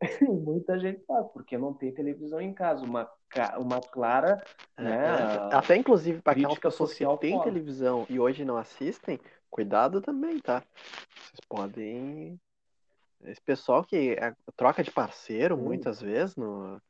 [0.28, 2.84] Muita gente faz, porque não tem televisão em casa.
[2.84, 3.10] Uma,
[3.58, 4.42] uma clara,
[4.76, 5.16] É, né.
[5.52, 9.18] Até inclusive para aquelas pessoas social que têm televisão e hoje não assistem,
[9.50, 10.62] cuidado também, tá?
[11.14, 12.40] Vocês podem.
[13.24, 15.62] Esse pessoal que é, troca de parceiro Sim.
[15.62, 16.80] muitas vezes, no...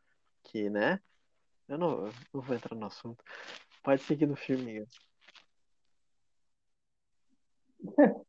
[0.45, 1.01] que, né?
[1.69, 3.25] Eu não, não vou entrar no assunto.
[3.83, 4.85] Pode seguir no filme.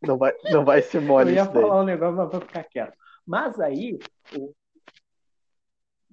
[0.00, 1.62] Não vai, não vai ser mole Eu ia isso daí.
[1.62, 2.96] falar um negócio, mas vou ficar quieto.
[3.26, 3.98] Mas aí,
[4.32, 4.54] o-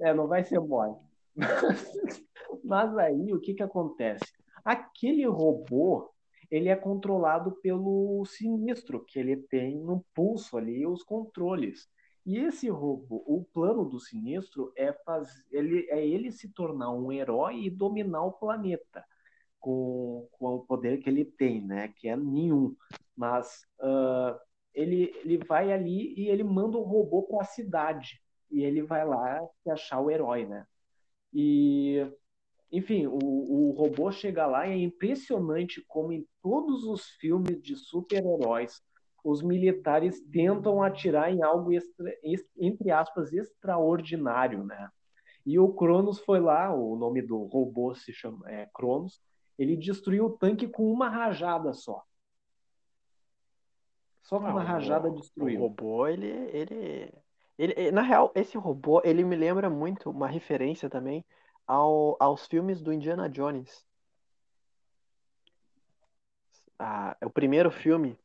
[0.02, 0.96] é, não vai ser mole.
[2.64, 4.26] Mas aí, o que que acontece?
[4.64, 6.12] Aquele robô,
[6.50, 11.88] ele é controlado pelo sinistro, que ele tem no pulso ali os controles.
[12.26, 17.12] E esse robô, o plano do sinistro é, faz, ele, é ele se tornar um
[17.12, 19.06] herói e dominar o planeta
[19.60, 21.94] com, com o poder que ele tem, né?
[21.98, 22.76] Que é nenhum.
[23.16, 24.40] Mas ah,
[24.74, 28.22] ele, ele vai ali e ele manda um robô para a cidade.
[28.52, 30.66] E ele vai lá achar o herói, né?
[31.34, 32.06] E,
[32.72, 37.76] enfim, o, o robô chega lá e é impressionante como em todos os filmes de
[37.76, 38.82] super-heróis
[39.24, 44.90] os militares tentam atirar em algo, extra, ex- entre aspas, extraordinário, né?
[45.46, 49.20] E o Cronos foi lá, o nome do robô se chama é, Cronos,
[49.58, 52.04] ele destruiu o tanque com uma rajada só.
[54.24, 55.60] Só com Ah, uma o- rajada O destruiu.
[55.62, 57.14] robô, ele, ele,
[57.58, 61.24] ele, na real, esse robô, ele me lembra muito uma referência também
[61.68, 63.86] ao, aos filmes do Indiana Jones.
[66.80, 68.18] Ah, é o primeiro filme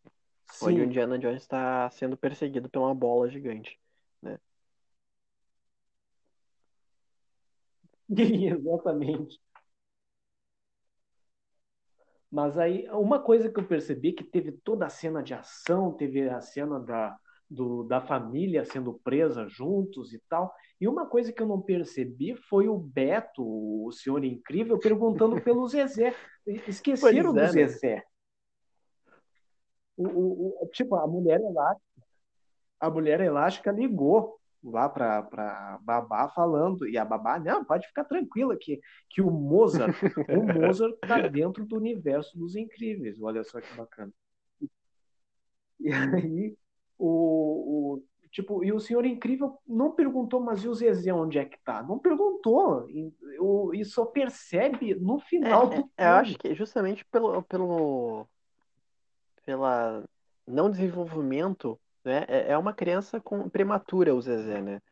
[0.61, 3.78] onde o Sim, Indiana Jones está sendo perseguido por uma bola gigante.
[8.53, 9.38] exatamente.
[12.30, 16.28] Mas aí, uma coisa que eu percebi que teve toda a cena de ação, teve
[16.28, 17.16] a cena da,
[17.49, 20.53] do, da família sendo presa juntos e tal.
[20.80, 25.68] E uma coisa que eu não percebi foi o Beto, o senhor incrível, perguntando pelo
[25.68, 26.14] Zezé.
[26.66, 27.46] Esqueceram é, do né?
[27.48, 28.04] Zezé.
[29.96, 31.86] O, o, o- tipo, a mulher elástica,
[32.80, 38.04] a mulher elástica ligou lá para para babá falando e a babá não pode ficar
[38.04, 38.78] tranquila que
[39.08, 39.96] que o Mozart
[40.28, 44.12] o Mozart está dentro do universo dos incríveis olha só que bacana
[45.80, 46.54] e aí
[46.98, 51.44] o, o tipo e o senhor incrível não perguntou mas e o Zezé onde é
[51.44, 56.14] que tá não perguntou e, o, e só percebe no final É, do é, eu
[56.14, 58.26] acho filme que justamente pelo, pelo,
[59.44, 60.04] pela
[60.46, 62.24] não desenvolvimento, né?
[62.28, 64.82] É, é uma criança com prematura o Zezé, né?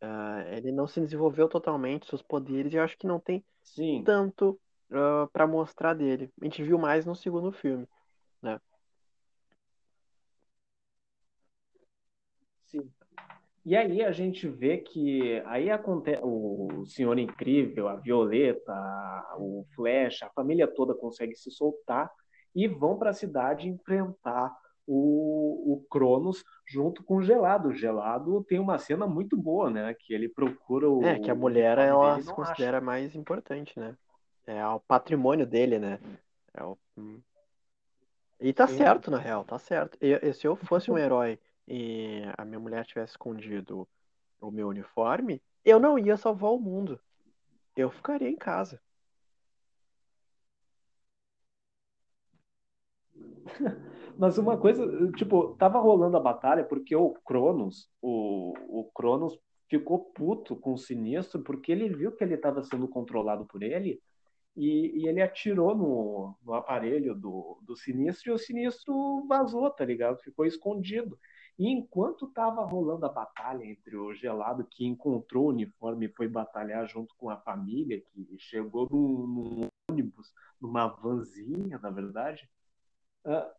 [0.00, 4.04] Uh, ele não se desenvolveu totalmente seus poderes e eu acho que não tem Sim.
[4.04, 4.58] tanto
[4.90, 6.32] uh, para mostrar dele.
[6.40, 7.86] A gente viu mais no segundo filme,
[8.40, 8.60] né?
[12.66, 12.88] Sim.
[13.68, 18.72] E aí a gente vê que aí acontece o Senhor Incrível, a Violeta,
[19.36, 22.10] o Flash, a família toda consegue se soltar
[22.54, 24.56] e vão para a cidade enfrentar
[24.86, 27.68] o, o Cronos junto com o Gelado.
[27.68, 29.94] O Gelado tem uma cena muito boa, né?
[30.00, 31.04] Que ele procura o.
[31.04, 32.86] É, que a mulher ela se considera acha.
[32.86, 33.94] mais importante, né?
[34.46, 35.98] É o patrimônio dele, né?
[36.54, 36.78] É o...
[38.40, 38.78] E tá Sim.
[38.78, 39.98] certo, na real, tá certo.
[40.00, 41.38] E, se eu fosse um herói
[41.68, 43.86] e a minha mulher tivesse escondido
[44.40, 46.98] o meu uniforme, eu não ia salvar o mundo.
[47.76, 48.80] Eu ficaria em casa.
[54.18, 59.38] Mas uma coisa, tipo, tava rolando a batalha porque o Cronos, o, o Cronos
[59.68, 64.00] ficou puto com o Sinistro porque ele viu que ele estava sendo controlado por ele
[64.56, 69.84] e, e, ele atirou no, no aparelho do, do Sinistro e o Sinistro vazou, tá
[69.84, 70.18] ligado?
[70.20, 71.16] Ficou escondido.
[71.58, 76.28] E enquanto estava rolando a batalha entre o Gelado, que encontrou o uniforme e foi
[76.28, 82.48] batalhar junto com a família, que chegou num, num ônibus, numa vanzinha, na verdade,
[83.26, 83.50] uh,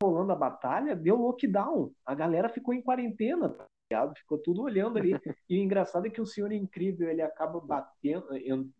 [0.00, 1.92] rolando a batalha, deu lockdown.
[2.06, 4.16] A galera ficou em quarentena, tá ligado?
[4.16, 5.10] Ficou tudo olhando ali.
[5.48, 8.26] E o engraçado é que o Senhor Incrível, ele acaba batendo,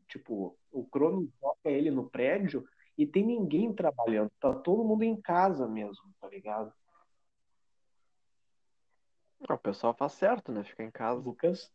[0.06, 2.64] tipo, o Crono toca ele no prédio
[2.96, 4.30] e tem ninguém trabalhando.
[4.38, 6.72] Tá todo mundo em casa mesmo, tá ligado?
[9.48, 10.64] O pessoal faz certo, né?
[10.64, 11.20] Fica em casa.
[11.20, 11.70] Lucas.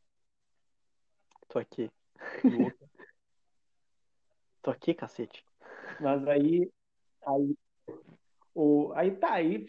[1.49, 1.91] Tô aqui.
[2.43, 2.89] Lucas.
[4.61, 5.45] Tô aqui, cacete.
[5.99, 6.71] Mas aí,
[7.25, 7.57] aí
[8.53, 9.67] o, aí tá aí.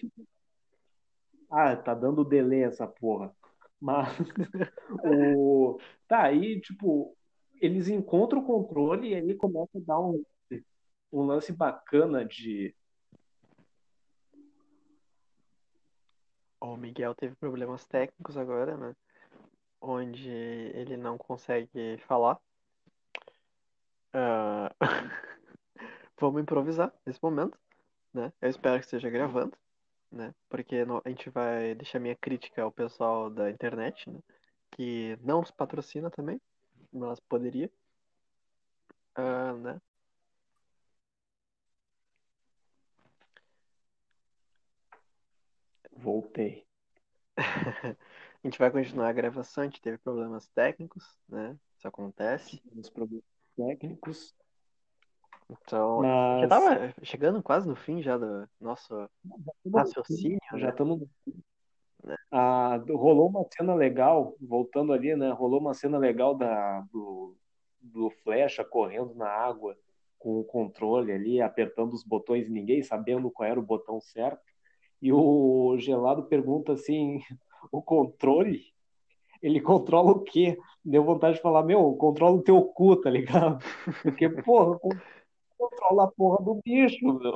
[1.50, 3.34] Ah, tá dando delay essa porra.
[3.80, 4.08] Mas
[5.04, 5.78] o,
[6.08, 7.16] tá aí, tipo,
[7.60, 10.24] eles encontram o controle e aí começa a dar um,
[11.12, 12.74] um lance bacana de.
[16.64, 18.96] O Miguel teve problemas técnicos agora, né?
[19.80, 22.40] Onde ele não consegue falar.
[24.14, 24.70] Uh...
[26.18, 27.58] Vamos improvisar nesse momento
[28.14, 28.32] né?
[28.40, 29.56] Eu espero que esteja gravando,
[30.10, 30.32] né?
[30.48, 34.20] Porque a gente vai deixar minha crítica ao pessoal da internet, né?
[34.70, 36.40] Que não nos patrocina também,
[36.92, 37.70] mas poderia.
[39.18, 39.80] Uh, né?
[45.96, 46.66] Voltei.
[47.36, 47.96] a
[48.46, 51.56] gente vai continuar a gravação, a gente teve problemas técnicos, né?
[51.76, 52.62] Isso acontece.
[52.76, 53.24] Os problemas
[53.56, 54.34] técnicos.
[55.50, 56.42] Então, Mas...
[56.42, 59.08] já tava chegando quase no fim já do nosso
[59.72, 60.38] raciocínio.
[60.56, 61.42] Já estamos no fim.
[62.02, 62.16] Né?
[62.30, 65.30] Ah, rolou uma cena legal, voltando ali, né?
[65.30, 67.36] Rolou uma cena legal da, do,
[67.80, 69.76] do Flecha correndo na água
[70.18, 74.53] com o controle ali, apertando os botões, ninguém sabendo qual era o botão certo.
[75.04, 77.20] E o Gelado pergunta assim:
[77.70, 78.72] o controle?
[79.42, 80.58] Ele controla o quê?
[80.82, 83.62] Deu vontade de falar: meu, controla o teu cu, tá ligado?
[84.02, 84.78] Porque, porra,
[85.58, 87.34] controla a porra do bicho, meu.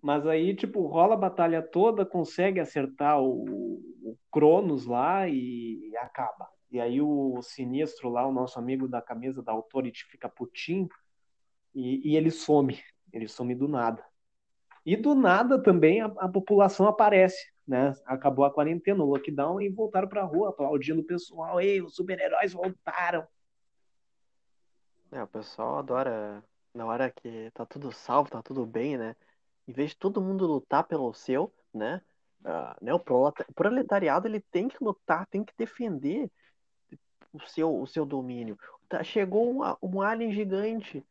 [0.00, 3.44] Mas aí, tipo, rola a batalha toda, consegue acertar o,
[4.02, 6.48] o Cronos lá e, e, acaba.
[6.70, 10.88] E aí o Sinistro lá, o nosso amigo da camisa da Authority, fica putinho
[11.74, 12.78] e, e ele some.
[13.14, 14.04] Ele some do nada.
[14.84, 17.94] E do nada também a, a população aparece, né?
[18.04, 21.60] Acabou a quarentena, o lockdown e voltaram pra rua aplaudindo o pessoal.
[21.60, 23.24] Ei, os super-heróis voltaram.
[25.12, 26.42] É, o pessoal adora
[26.74, 29.14] na hora que tá tudo salvo, tá tudo bem, né?
[29.66, 32.02] Em vez de todo mundo lutar pelo seu, né?
[32.40, 33.00] Uh, né o
[33.54, 36.28] proletariado ele tem que lutar, tem que defender
[37.32, 38.58] o seu, o seu domínio.
[38.88, 41.02] Tá, chegou um, um alien gigante.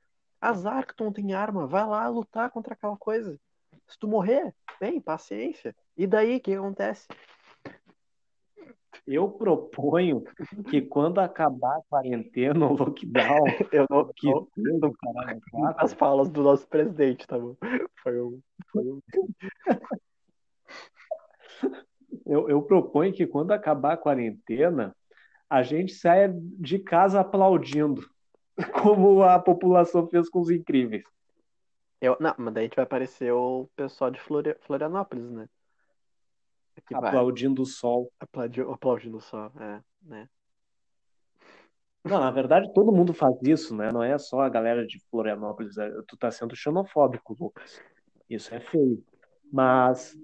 [0.43, 3.39] Azar que tu não tem arma, vai lá lutar contra aquela coisa.
[3.87, 5.73] Se tu morrer, bem, paciência.
[5.95, 7.07] E daí, o que acontece?
[9.07, 10.23] Eu proponho
[10.69, 14.27] que quando acabar a quarentena, o lockdown, eu não, que
[14.57, 15.41] não, caralho,
[15.77, 17.55] as falas do nosso presidente, tá bom?
[18.01, 18.41] Foi um.
[18.71, 19.01] Foi um...
[22.25, 24.93] eu, eu proponho que quando acabar a quarentena,
[25.49, 28.12] a gente saia de casa aplaudindo,
[28.83, 31.03] como a população fez com os incríveis.
[31.99, 35.47] Eu, não, mas daí a gente vai aparecer o pessoal de Florianópolis, né?
[36.85, 37.63] Que aplaudindo vai.
[37.63, 38.11] o sol.
[38.19, 40.29] Aplaudindo, aplaudindo o sol, é, né?
[42.03, 43.89] Não, na verdade todo mundo faz isso, né?
[43.91, 45.77] Não é só a galera de Florianópolis.
[45.77, 47.81] É, tu tá sendo xenofóbico, Lucas.
[48.29, 49.01] Isso é feio.
[49.51, 50.17] Mas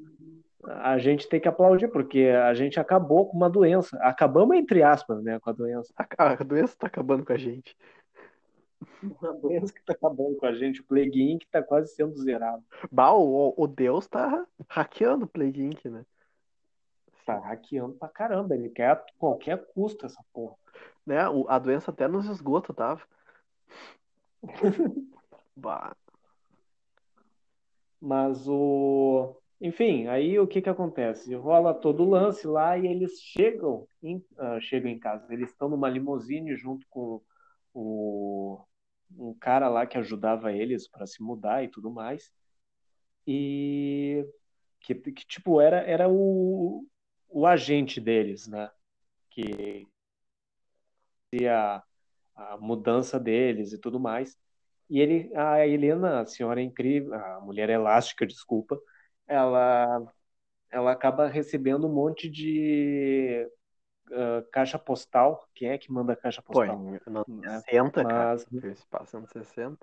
[0.66, 3.98] a gente tem que aplaudir, porque a gente acabou com uma doença.
[4.02, 5.94] Acabamos, entre aspas, né, com a doença.
[5.96, 7.76] A, a doença tá acabando com a gente.
[9.22, 11.46] Uma doença que tá acabando com a gente, o Plague Inc.
[11.52, 12.64] tá quase sendo zerado.
[12.92, 16.06] Bah, o, o Deus tá hackeando o Plague Inc, né?
[17.26, 20.56] Tá hackeando pra caramba, ele quer a qualquer custo essa porra.
[21.06, 21.30] né?
[21.30, 23.02] O- A doença até nos esgotos tava.
[25.56, 25.96] Bah.
[28.02, 29.36] Mas o.
[29.62, 31.36] Enfim, aí o que que acontece?
[31.36, 35.32] Rola todo o lance lá e eles chegam em, ah, chegam em casa.
[35.34, 37.22] Eles estão numa limusine junto com
[37.74, 38.62] o,
[39.12, 42.32] um cara lá que ajudava eles para se mudar e tudo mais.
[43.28, 44.26] E
[44.82, 46.86] que, que tipo, era, era o,
[47.30, 48.70] o agente deles, né?
[49.30, 49.88] Que
[51.32, 51.84] fazia
[52.36, 54.38] a mudança deles e tudo mais.
[54.90, 58.80] E ele, a Helena, a senhora incrível, a mulher elástica, desculpa,
[59.28, 60.02] ela,
[60.72, 63.48] ela acaba recebendo um monte de
[64.12, 65.48] ah, caixa postal.
[65.54, 66.80] Quem é que manda caixa Pô, postal?
[66.80, 67.60] anos Né?
[67.60, 68.30] 60, cara.
[68.30, 69.78] Mas, Esse passo anos 60.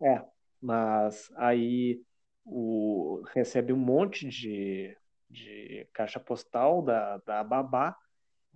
[0.00, 0.24] é,
[0.60, 2.02] mas aí
[2.44, 4.96] o, recebe um monte de,
[5.30, 7.96] de caixa postal da, da babá.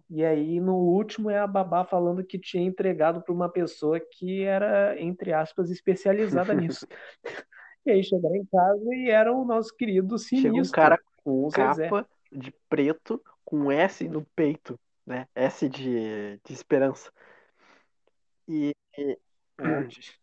[0.08, 4.44] E aí, no último, é a babá falando que tinha entregado para uma pessoa que
[4.44, 6.86] era, entre aspas, especializada nisso.
[7.84, 11.44] E aí chegaram em casa e era o nosso querido Chega um Sinistro, cara com
[11.44, 11.90] o Zezé.
[12.36, 15.26] De preto com S no peito, né?
[15.34, 17.10] S de, de esperança.
[18.48, 19.18] E, e,
[19.58, 20.18] É, de-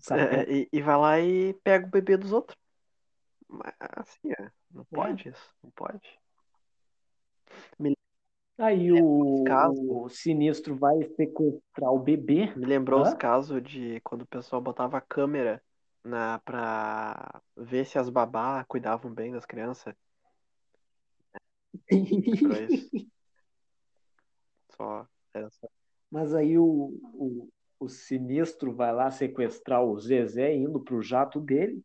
[0.00, 0.36] Satã.
[0.38, 2.58] é, e, e vai lá e pega o bebê dos outros.
[3.48, 6.20] Mas, assim, é, não pode isso, não pode.
[8.58, 8.92] Aí
[9.44, 9.80] casos.
[9.88, 12.52] o, o Sinistro vai sequestrar o bebê.
[12.54, 13.14] Me lembrou os Hã?
[13.14, 15.62] casos de quando o pessoal botava a câmera
[16.04, 19.94] na, pra ver se as babá cuidavam bem das crianças.
[24.76, 25.06] Só,
[25.50, 25.68] só.
[26.10, 26.64] Mas aí o,
[27.14, 27.48] o,
[27.78, 31.82] o Sinistro vai lá sequestrar o Zezé indo pro jato dele.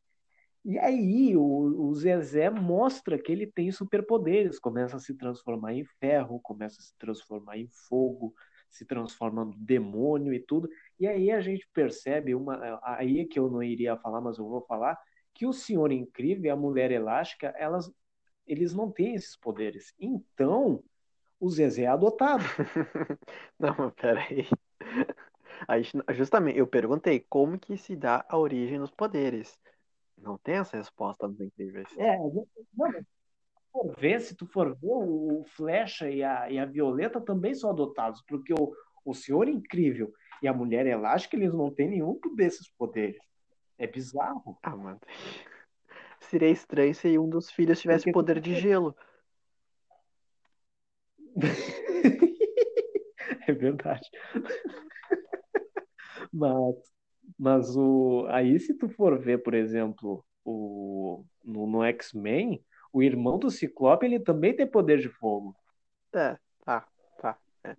[0.66, 5.86] E aí o, o Zezé mostra que ele tem superpoderes, começa a se transformar em
[6.00, 8.34] ferro, começa a se transformar em fogo,
[8.70, 10.70] se transforma no demônio e tudo.
[11.00, 14.48] E aí a gente percebe uma, aí é que eu não iria falar, mas eu
[14.48, 14.98] vou falar,
[15.34, 17.92] que o Senhor Incrível e a Mulher Elástica, elas,
[18.50, 19.94] eles não têm esses poderes.
[20.00, 20.84] Então,
[21.40, 22.44] o Zezé é adotado.
[23.60, 24.48] Não, mas peraí.
[25.68, 25.84] Aí,
[26.16, 29.60] justamente, eu perguntei como que se dá a origem dos poderes.
[30.18, 31.88] Não tem essa resposta nos incríveis.
[31.98, 32.46] É, não,
[33.72, 37.70] for ver, se tu for ver, o Flecha e a, e a Violeta também são
[37.70, 38.74] adotados, porque o,
[39.06, 43.22] o Senhor Incrível e a Mulher Elástica, eles não têm nenhum desses poderes.
[43.78, 44.58] É bizarro.
[44.62, 45.00] Ah, mano.
[46.22, 48.96] Seria estranho se um dos filhos tivesse Porque- poder de gelo.
[53.48, 54.08] É verdade.
[56.32, 56.76] Mas,
[57.38, 62.64] mas o, aí, se tu for ver, por exemplo, o, no, no X-Men,
[62.94, 65.56] o irmão do Ciclope, ele também tem poder de fogo.
[66.14, 66.88] É, tá,
[67.20, 67.38] tá.
[67.64, 67.76] é.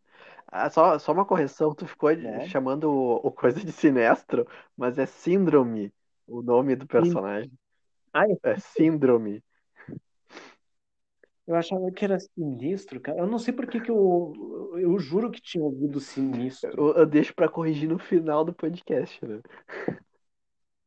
[0.49, 2.41] Ah, só, só uma correção, tu ficou É.
[2.49, 5.93] chamando o, o coisa de sinestro, mas é síndrome
[6.27, 7.53] o nome do personagem.
[8.13, 9.43] Ah, É síndrome.
[11.47, 13.19] Eu achava que era sinistro, cara.
[13.19, 14.33] Eu não sei por que que eu,
[14.79, 16.71] eu juro que tinha ouvido sinistro.
[16.77, 19.41] Eu, eu deixo pra corrigir no final do podcast, né?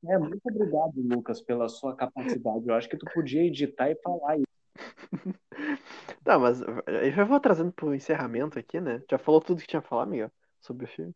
[0.06, 2.68] É, muito obrigado, Lucas, pela sua capacidade.
[2.68, 4.48] Eu acho que tu podia editar e falar isso.
[6.24, 9.02] Tá, mas eu já vou trazendo pro encerramento aqui, né?
[9.10, 11.14] Já falou tudo que tinha a falar, Miguel, sobre o filme?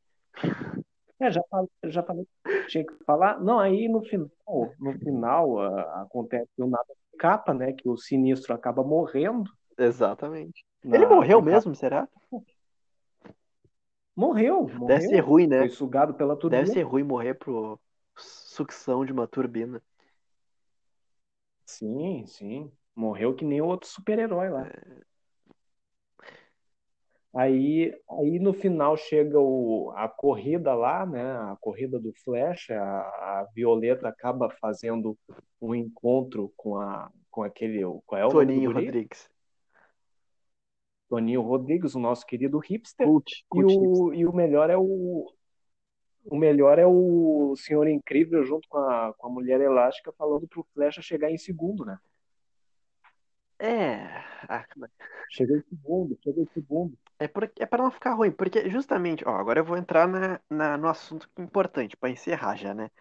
[1.20, 3.40] É, já falei, já falei que tinha que falar.
[3.40, 7.74] Não, aí no final, no final ah, acontece o nada de capa, né?
[7.74, 9.50] Que o sinistro acaba morrendo.
[9.78, 10.64] Exatamente.
[10.84, 12.08] na- Ele morreu mesmo, será?
[14.16, 14.88] Morreu, morreu.
[14.88, 15.60] Deve ser ruim, né?
[15.60, 16.62] Foi sugado pela turbina.
[16.64, 17.80] Deve ser ruim morrer por
[18.16, 19.82] sucção de uma turbina.
[21.66, 22.72] Sim, sim.
[22.96, 24.68] Morreu que nem o outro super-herói lá.
[27.38, 31.22] Aí, aí no final chega o, a corrida lá, né?
[31.22, 32.72] A corrida do Flash.
[32.72, 35.16] A, a Violeta acaba fazendo
[35.62, 37.84] um encontro com a com aquele.
[38.08, 38.72] Qual é o Toninho?
[38.72, 39.30] Rodrigues.
[41.08, 43.06] Toninho Rodrigues, o nosso querido hipster.
[43.06, 44.06] Cult, E cult hipster.
[44.06, 45.32] o, e o melhor é o.
[46.26, 50.66] O melhor é o Senhor Incrível junto com a, com a Mulher Elástica falando pro
[50.74, 52.00] Flecha chegar em segundo, né?
[53.60, 53.98] É.
[54.48, 54.66] ah,
[55.30, 56.98] Chega em segundo, chega em segundo.
[57.20, 60.40] É, por, é para não ficar ruim, porque justamente, ó, agora eu vou entrar na,
[60.50, 62.92] na- no assunto importante, para encerrar já, né?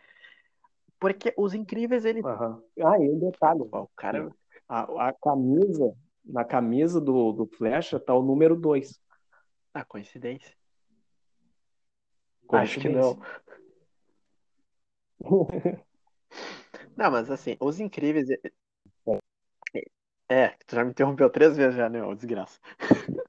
[0.98, 2.20] Porque os incríveis, ele.
[2.24, 2.62] Aham.
[2.82, 3.68] Ah, e um detalhe.
[3.70, 4.30] Ó, o cara.
[4.68, 5.94] A, a camisa,
[6.24, 8.98] na camisa do, do Flecha tá o número 2.
[9.74, 10.56] Ah, coincidência.
[12.48, 13.20] Acho que não.
[16.96, 18.26] Não, mas assim, os incríveis.
[20.28, 22.60] É- tu já me interrompeu três vezes já, né, ô desgraça.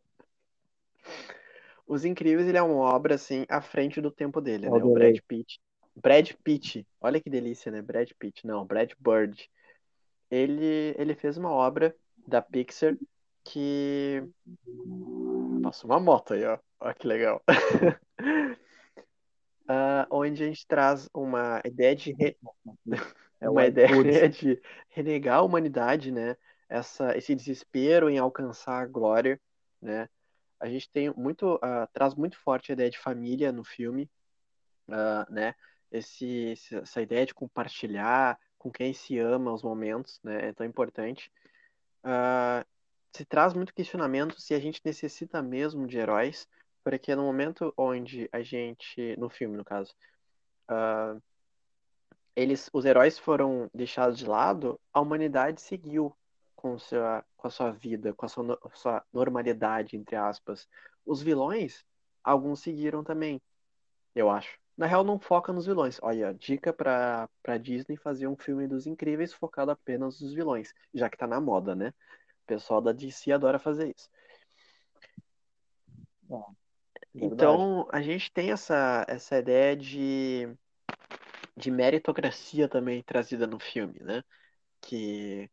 [1.87, 4.71] Os Incríveis, ele é uma obra, assim, à frente do tempo dele, né?
[4.73, 5.13] O Adorei.
[5.13, 5.59] Brad Pitt.
[5.95, 7.81] Brad Pitt, olha que delícia, né?
[7.81, 9.49] Brad Pitt, não, Brad Bird.
[10.29, 11.95] Ele, ele fez uma obra
[12.27, 12.97] da Pixar
[13.43, 14.21] que.
[15.63, 16.59] Passou uma moto aí, ó.
[16.79, 17.41] Olha que legal.
[19.69, 22.37] Ah, onde a gente traz uma ideia de re-
[23.41, 26.37] É uma ideia de renegar a humanidade, né?
[26.69, 29.39] Essa, esse desespero em alcançar a glória,
[29.81, 30.09] né?
[30.59, 34.09] A gente tem muito, ah, traz muito forte a ideia de família no filme,
[34.89, 35.55] ah, né?
[35.91, 40.49] Esse, essa ideia de compartilhar com quem se ama os momentos, né?
[40.49, 41.31] É tão importante.
[42.03, 42.65] Ah,
[43.13, 46.47] se traz muito questionamento se a gente necessita mesmo de heróis,
[46.83, 49.93] porque no momento onde a gente, no filme, no caso,
[52.35, 56.15] eles, os heróis foram deixados de lado, a humanidade seguiu
[56.57, 60.67] com sua, com a sua vida, com a sua, sua normalidade, entre aspas.
[61.05, 61.85] Os vilões,
[62.23, 63.39] alguns seguiram também,
[64.15, 64.59] eu acho.
[64.75, 65.99] Na real, não foca nos vilões.
[66.01, 71.09] Olha, dica pra, pra Disney fazer um filme dos Incríveis focado apenas nos vilões, já
[71.09, 71.89] que tá na moda, né?
[71.89, 74.09] O pessoal da DC adora fazer isso.
[77.13, 80.55] Então, a gente tem essa, essa ideia de,
[81.55, 84.23] de meritocracia também trazida no filme, né?
[84.81, 85.49] Que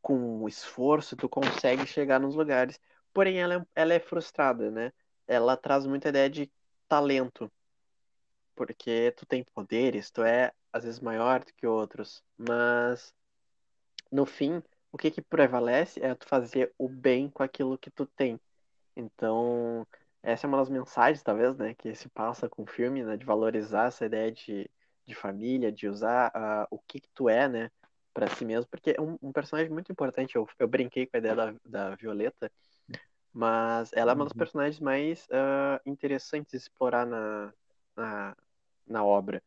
[0.00, 2.80] com esforço tu consegue chegar nos lugares.
[3.12, 4.92] Porém, ela é, ela é frustrada, né?
[5.26, 6.50] Ela traz muita ideia de
[6.88, 7.50] talento,
[8.54, 13.14] porque tu tem poderes, tu é às vezes maior do que outros, mas
[14.10, 18.06] no fim, o que que prevalece é tu fazer o bem com aquilo que tu
[18.06, 18.40] tem.
[18.96, 19.86] Então,
[20.22, 23.24] essa é uma das mensagens, talvez, né, que se passa com o filme, né, de
[23.24, 24.70] valorizar essa ideia de,
[25.06, 27.70] de família, de usar ah, o que que tu é, né,
[28.18, 30.34] para si mesmo, porque é um, um personagem muito importante.
[30.36, 32.50] Eu, eu brinquei com a ideia da, da Violeta,
[33.32, 34.38] mas ela é uma das Uhum.
[34.38, 37.52] personagens mais ah, interessantes de explorar na,
[37.96, 38.36] na,
[38.86, 39.42] na obra,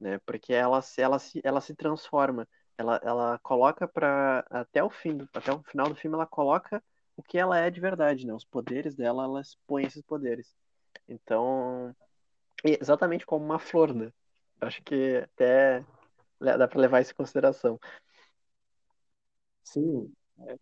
[0.00, 2.48] né, porque ela, se- ela, se, ela se transforma.
[2.78, 6.82] Ela, ela coloca para até o fim, do- até o final do filme, ela coloca
[7.16, 8.34] o que ela é de verdade, né?
[8.34, 10.54] Os poderes dela, ela expõe esses poderes.
[11.08, 11.94] Então,
[12.64, 14.12] exatamente como uma flor, né?
[14.60, 15.84] Acho que até
[16.40, 17.78] dá para levar isso em consideração.
[19.62, 20.12] Sim.
[20.40, 20.56] é.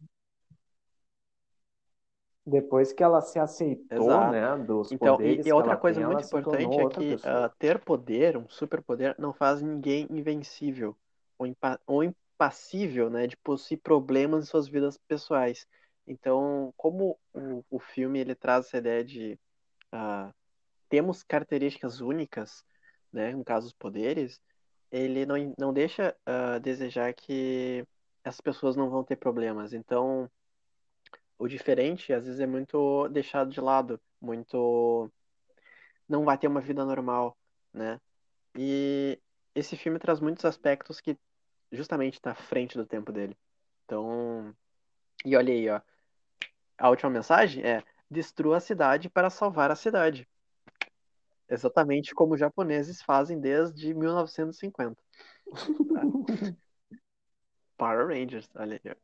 [2.47, 4.31] Depois que ela se aceitou, Exato.
[4.31, 7.81] né, dos Então, poderes e, e outra coisa tem, muito importante é que ah, ter
[7.81, 10.97] poder, um superpoder, não faz ninguém invencível
[11.37, 15.67] ou, impa ou impassível, né, de possuir problemas em suas vidas pessoais.
[16.07, 19.37] Então, como o, o filme ele traz essa ideia de
[19.91, 20.33] ah,
[20.89, 22.65] temos características únicas,
[23.13, 24.41] né, no caso os poderes,
[24.91, 27.85] ele não, não deixa ah, desejar que
[28.25, 29.73] as pessoas não vão ter problemas.
[29.73, 30.31] Então,
[31.39, 35.11] o diferente às vezes é muito deixado de lado, muito
[36.09, 37.37] não vai ter uma vida normal,
[37.73, 38.01] né?
[38.57, 39.21] E
[39.55, 41.19] esse filme traz muitos aspectos que
[41.73, 43.37] justamente está à frente do tempo dele.
[43.85, 44.55] Então,
[45.25, 45.81] e olha aí, ó,
[46.79, 50.29] a última mensagem é: destrua a cidade para salvar a cidade.
[51.49, 54.97] Exatamente como os japoneses fazem desde 1950.
[57.77, 58.97] Power Rangers, olha aí.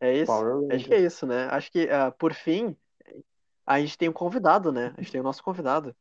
[0.00, 0.32] É isso.
[0.70, 1.48] Acho que é isso, né?
[1.50, 2.76] Acho que, ah, por fim,
[3.66, 4.92] a gente tem um convidado, né?
[4.96, 5.96] A gente tem o nosso convidado.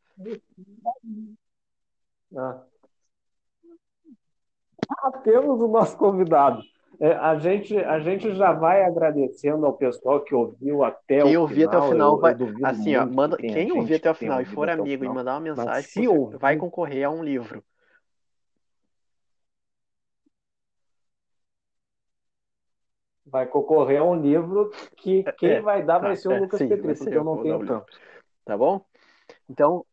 [2.36, 2.64] Ah.
[4.90, 6.62] Ah, temos o nosso convidado.
[7.04, 11.66] É, a gente, a gente já vai agradecendo ao pessoal que ouviu até o ouvir
[11.66, 11.90] até o final.
[11.92, 12.34] final Eu, vai.
[12.34, 13.36] eu Assim, ó, manda.
[13.38, 15.16] que Quem ouvir até o final e for amigo e final.
[15.16, 17.62] mandar uma mensagem, se possi- vai ouvir, concorrer a um livro.
[23.26, 26.40] vai concorrer a um livro que quem É, vai dar vai tá, ser o é,
[26.40, 28.00] Lucas sim, Petri, vai porque eu não tenho tanto.
[28.46, 28.82] Tá bom?
[29.50, 29.86] Então,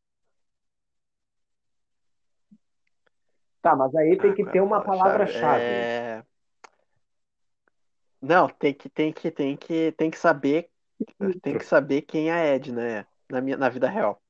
[3.63, 5.65] Tá, mas aí tem ah, que é ter uma palavra-chave?
[5.73, 6.10] É...
[8.21, 10.71] Não, tem que, tem que, tem que, tem que saber,
[11.43, 14.23] tem que saber quem a Edna é na minha, na vida real,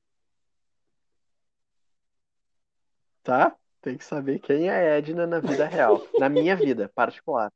[3.23, 3.55] tá?
[3.81, 7.51] Tem que saber quem é a Edna na vida real, na minha vida particular.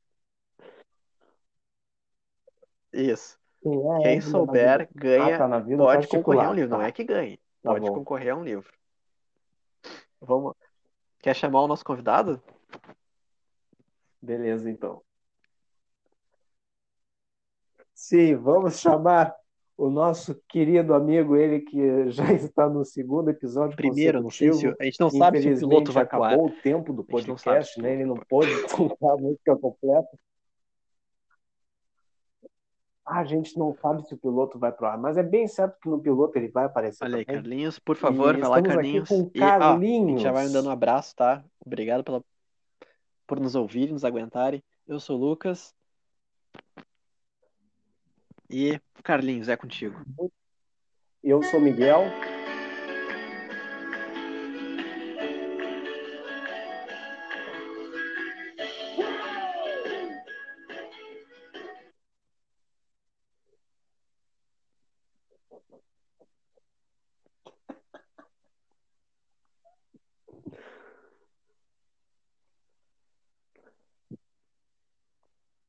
[2.92, 3.38] Isso.
[3.62, 4.90] Quem é Quem Edna souber vida?
[4.92, 6.70] Ah, ganha, tá, na vida pode concorrer a um livro.
[6.70, 7.94] Não Tá, é que ganhe, tá pode bom.
[7.94, 8.72] concorrer a um livro.
[10.20, 10.54] Vamos.
[11.20, 12.42] Quer chamar o nosso convidado?
[14.20, 15.02] Beleza, então.
[17.96, 19.34] Sim, vamos chamar
[19.74, 24.66] o nosso querido amigo, ele que já está no segundo episódio Primeiro, não sei se,
[24.78, 27.94] a gente não sabe se o piloto vai acabou o tempo do podcast, né?
[27.94, 30.10] Ele não pôde contar a música completa.
[33.02, 35.78] Ah, a gente não sabe se o piloto vai pro ar, mas é bem certo
[35.80, 37.02] que no piloto ele vai aparecer.
[37.02, 39.08] Olha aí, Carlinhos, por favor, e vai lá, Carlinhos.
[39.32, 39.32] Carlinhos.
[39.34, 41.42] E, ó, a gente já vai dando um abraço, tá?
[41.64, 42.22] Obrigado pela,
[43.26, 44.62] por nos ouvirem, nos aguentarem.
[44.86, 45.75] Eu sou o Lucas.
[48.48, 49.96] E Carlinhos, é contigo.
[51.22, 52.04] Eu sou Miguel.